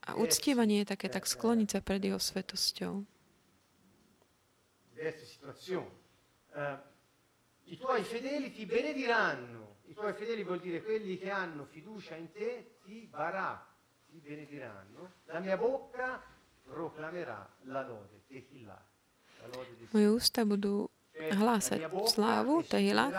[0.00, 2.94] a uctievanie je také tak skloniť sa pred jeho svetosťou.
[7.70, 9.78] I tuoi fedeli ti benediranno.
[9.86, 13.58] I tuoi fedeli vuol dire quelli che hanno fiducia in te ti barà,
[14.10, 15.22] ti benediranno.
[15.30, 16.18] La mia bocca
[16.66, 18.89] proclamerà la lode, tehillah.
[19.90, 23.10] Moje ústa budú hlásať slávu Tehila.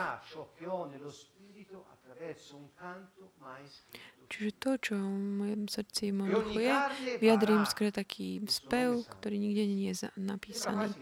[4.31, 6.73] Čiže to, čo v mojom srdci v duchu je,
[7.19, 10.95] vyjadrím skôr taký spev, ktorý nikde nie je napísaný.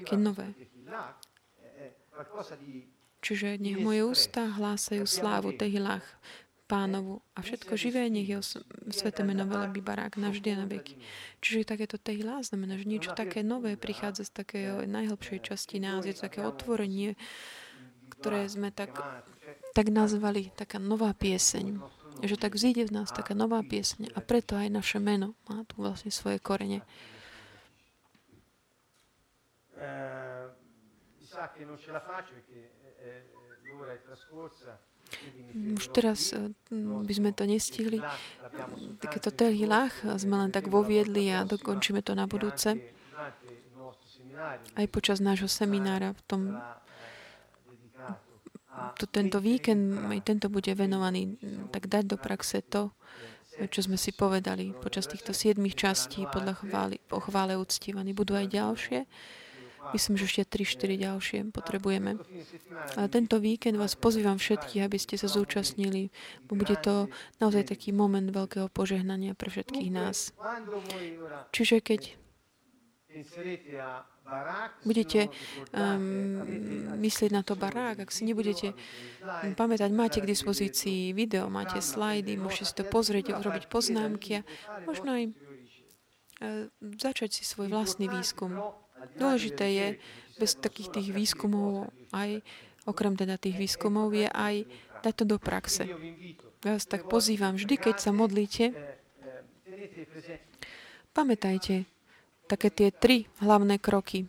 [0.00, 0.56] Také nové.
[3.24, 6.04] Čiže nech moje ústa hlásajú slávu Tehilách
[6.64, 8.40] pánovu a všetko živé, nech jeho
[8.88, 10.96] sveté meno by barák navždy a na veky.
[11.44, 16.08] Čiže takéto tehilá znamená, že niečo také nové prichádza z takého najhlbšej časti nás.
[16.08, 17.20] Je to také otvorenie,
[18.16, 18.96] ktoré sme tak,
[19.76, 21.84] tak nazvali taká nová pieseň.
[22.24, 25.82] Že tak vzíde v nás taká nová pieseň a preto aj naše meno má tu
[25.84, 26.80] vlastne svoje korene.
[29.74, 30.48] Uh,
[35.54, 38.02] Už teraz eh, by sme to nestihli.
[38.98, 42.74] Takéto telhilách sme len tak voviedli a dokončíme to na budúce.
[44.74, 46.42] Aj počas nášho seminára v tom
[48.98, 51.38] to, tento víkend, aj tento bude venovaný
[51.70, 52.90] tak dať do praxe to,
[53.70, 58.10] čo sme si povedali počas týchto siedmých častí podľa chvály, chvále uctívaní.
[58.10, 59.06] Budú aj ďalšie.
[59.92, 62.16] Myslím, že ešte 3-4 ďalšie potrebujeme.
[62.96, 66.08] Ale tento víkend vás pozývam všetkých, aby ste sa zúčastnili.
[66.48, 67.12] Bude to
[67.42, 70.32] naozaj taký moment veľkého požehnania pre všetkých nás.
[71.52, 72.24] Čiže keď
[74.82, 75.30] budete
[75.70, 76.42] um,
[76.98, 78.74] myslieť na to barák, ak si nebudete
[79.54, 84.42] pamätať, máte k dispozícii video, máte slajdy, môžete si to pozrieť, urobiť poznámky a
[84.88, 86.66] možno aj uh,
[86.98, 88.58] začať si svoj vlastný výskum.
[89.16, 89.88] Dôležité je,
[90.40, 92.42] bez takých tých výskumov, aj
[92.84, 94.66] okrem teda tých výskumov, je aj
[95.04, 95.86] dať to do praxe.
[96.64, 98.72] Ja vás tak pozývam, vždy, keď sa modlíte,
[101.12, 101.84] pamätajte,
[102.48, 104.26] také tie tri hlavné kroky.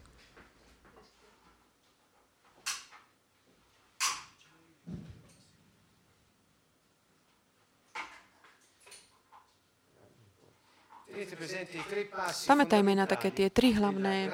[12.47, 14.29] Pamätajme na také tie tri hlavné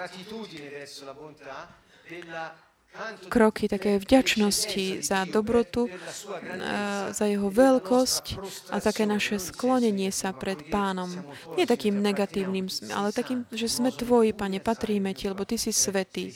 [3.32, 5.88] kroky také vďačnosti za dobrotu,
[7.16, 8.26] za jeho veľkosť
[8.68, 11.08] a také naše sklonenie sa pred pánom.
[11.56, 16.36] Nie takým negatívnym, ale takým, že sme tvoji, pane, patríme ti, lebo ty si svetý.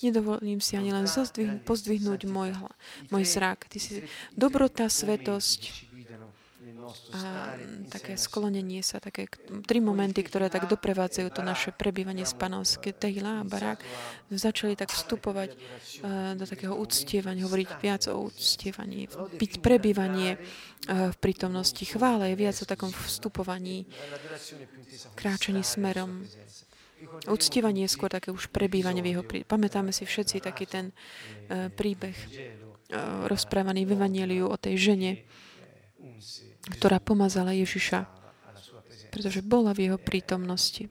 [0.00, 1.04] Nedovolím si ani len
[1.68, 2.56] pozdvihnúť môj,
[3.12, 3.68] môj zrak.
[3.68, 4.00] Ty si
[4.32, 5.89] dobrota, svetosť,
[7.14, 7.54] a
[7.90, 9.26] také sklonenie sa, také
[9.66, 13.82] tri momenty, ktoré tak doprevádzajú to naše prebývanie z panovské Tehila a Barák,
[14.30, 15.54] začali tak vstupovať
[16.38, 20.38] do takého uctievania, hovoriť viac o uctievaní, byť prebývanie
[20.88, 23.84] v prítomnosti chvále, je viac o takom vstupovaní,
[25.14, 26.24] kráčaní smerom.
[27.32, 29.40] Uctievanie je skôr také už prebývanie v jeho prí...
[29.44, 30.92] Pamätáme si všetci taký ten
[31.72, 32.16] príbeh
[33.24, 35.24] rozprávaný v Evangeliu o tej žene,
[36.68, 38.04] ktorá pomazala Ježiša,
[39.08, 40.90] pretože bola v jeho prítomnosti.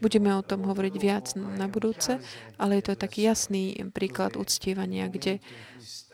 [0.00, 2.16] Budeme o tom hovoriť viac na budúce,
[2.56, 5.44] ale je to taký jasný príklad uctievania, kde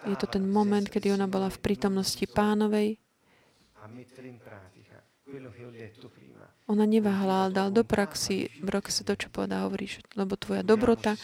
[0.07, 2.99] je to ten moment, kedy ona bola v prítomnosti pánovej.
[6.67, 11.15] Ona neváhala, ale dal do praxi, v praxi to, čo povedal, hovoríš, lebo tvoja dobrota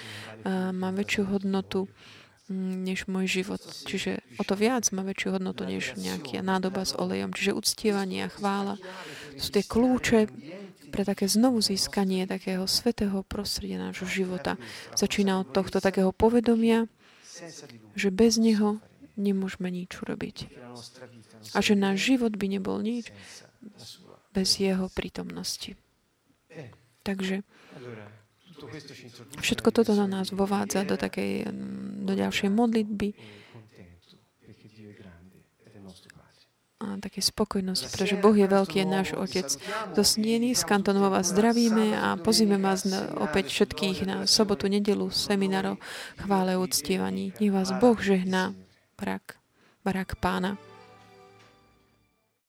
[0.70, 1.90] má väčšiu hodnotu
[2.52, 3.62] než môj život.
[3.88, 7.32] Čiže o to viac má väčšiu hodnotu než nejaká nádoba s olejom.
[7.32, 8.76] Čiže uctievanie a chvála
[9.40, 10.20] sú tie kľúče
[10.92, 14.60] pre také znovu získanie takého svetého prostredia nášho života.
[14.92, 16.84] Začína od tohto takého povedomia,
[17.96, 18.78] že bez neho
[19.16, 20.52] nemôžeme nič urobiť.
[21.56, 23.08] A že náš život by nebol nič
[24.36, 25.76] bez jeho prítomnosti.
[27.02, 27.42] Takže
[29.40, 31.50] Všetko toto na nás vovádza do, takej,
[32.06, 33.08] do ďalšej modlitby
[36.82, 39.46] a také spokojnosti, pretože Boh je veľký, je náš Otec.
[39.94, 45.06] Do Snieny z Kantonova vás zdravíme a pozíme vás na, opäť všetkých na sobotu, nedelu,
[45.06, 45.78] seminárov
[46.18, 47.30] chvále uctievaní.
[47.38, 48.50] Nech vás Boh žehná,
[48.98, 49.38] barak,
[49.86, 50.58] barak pána.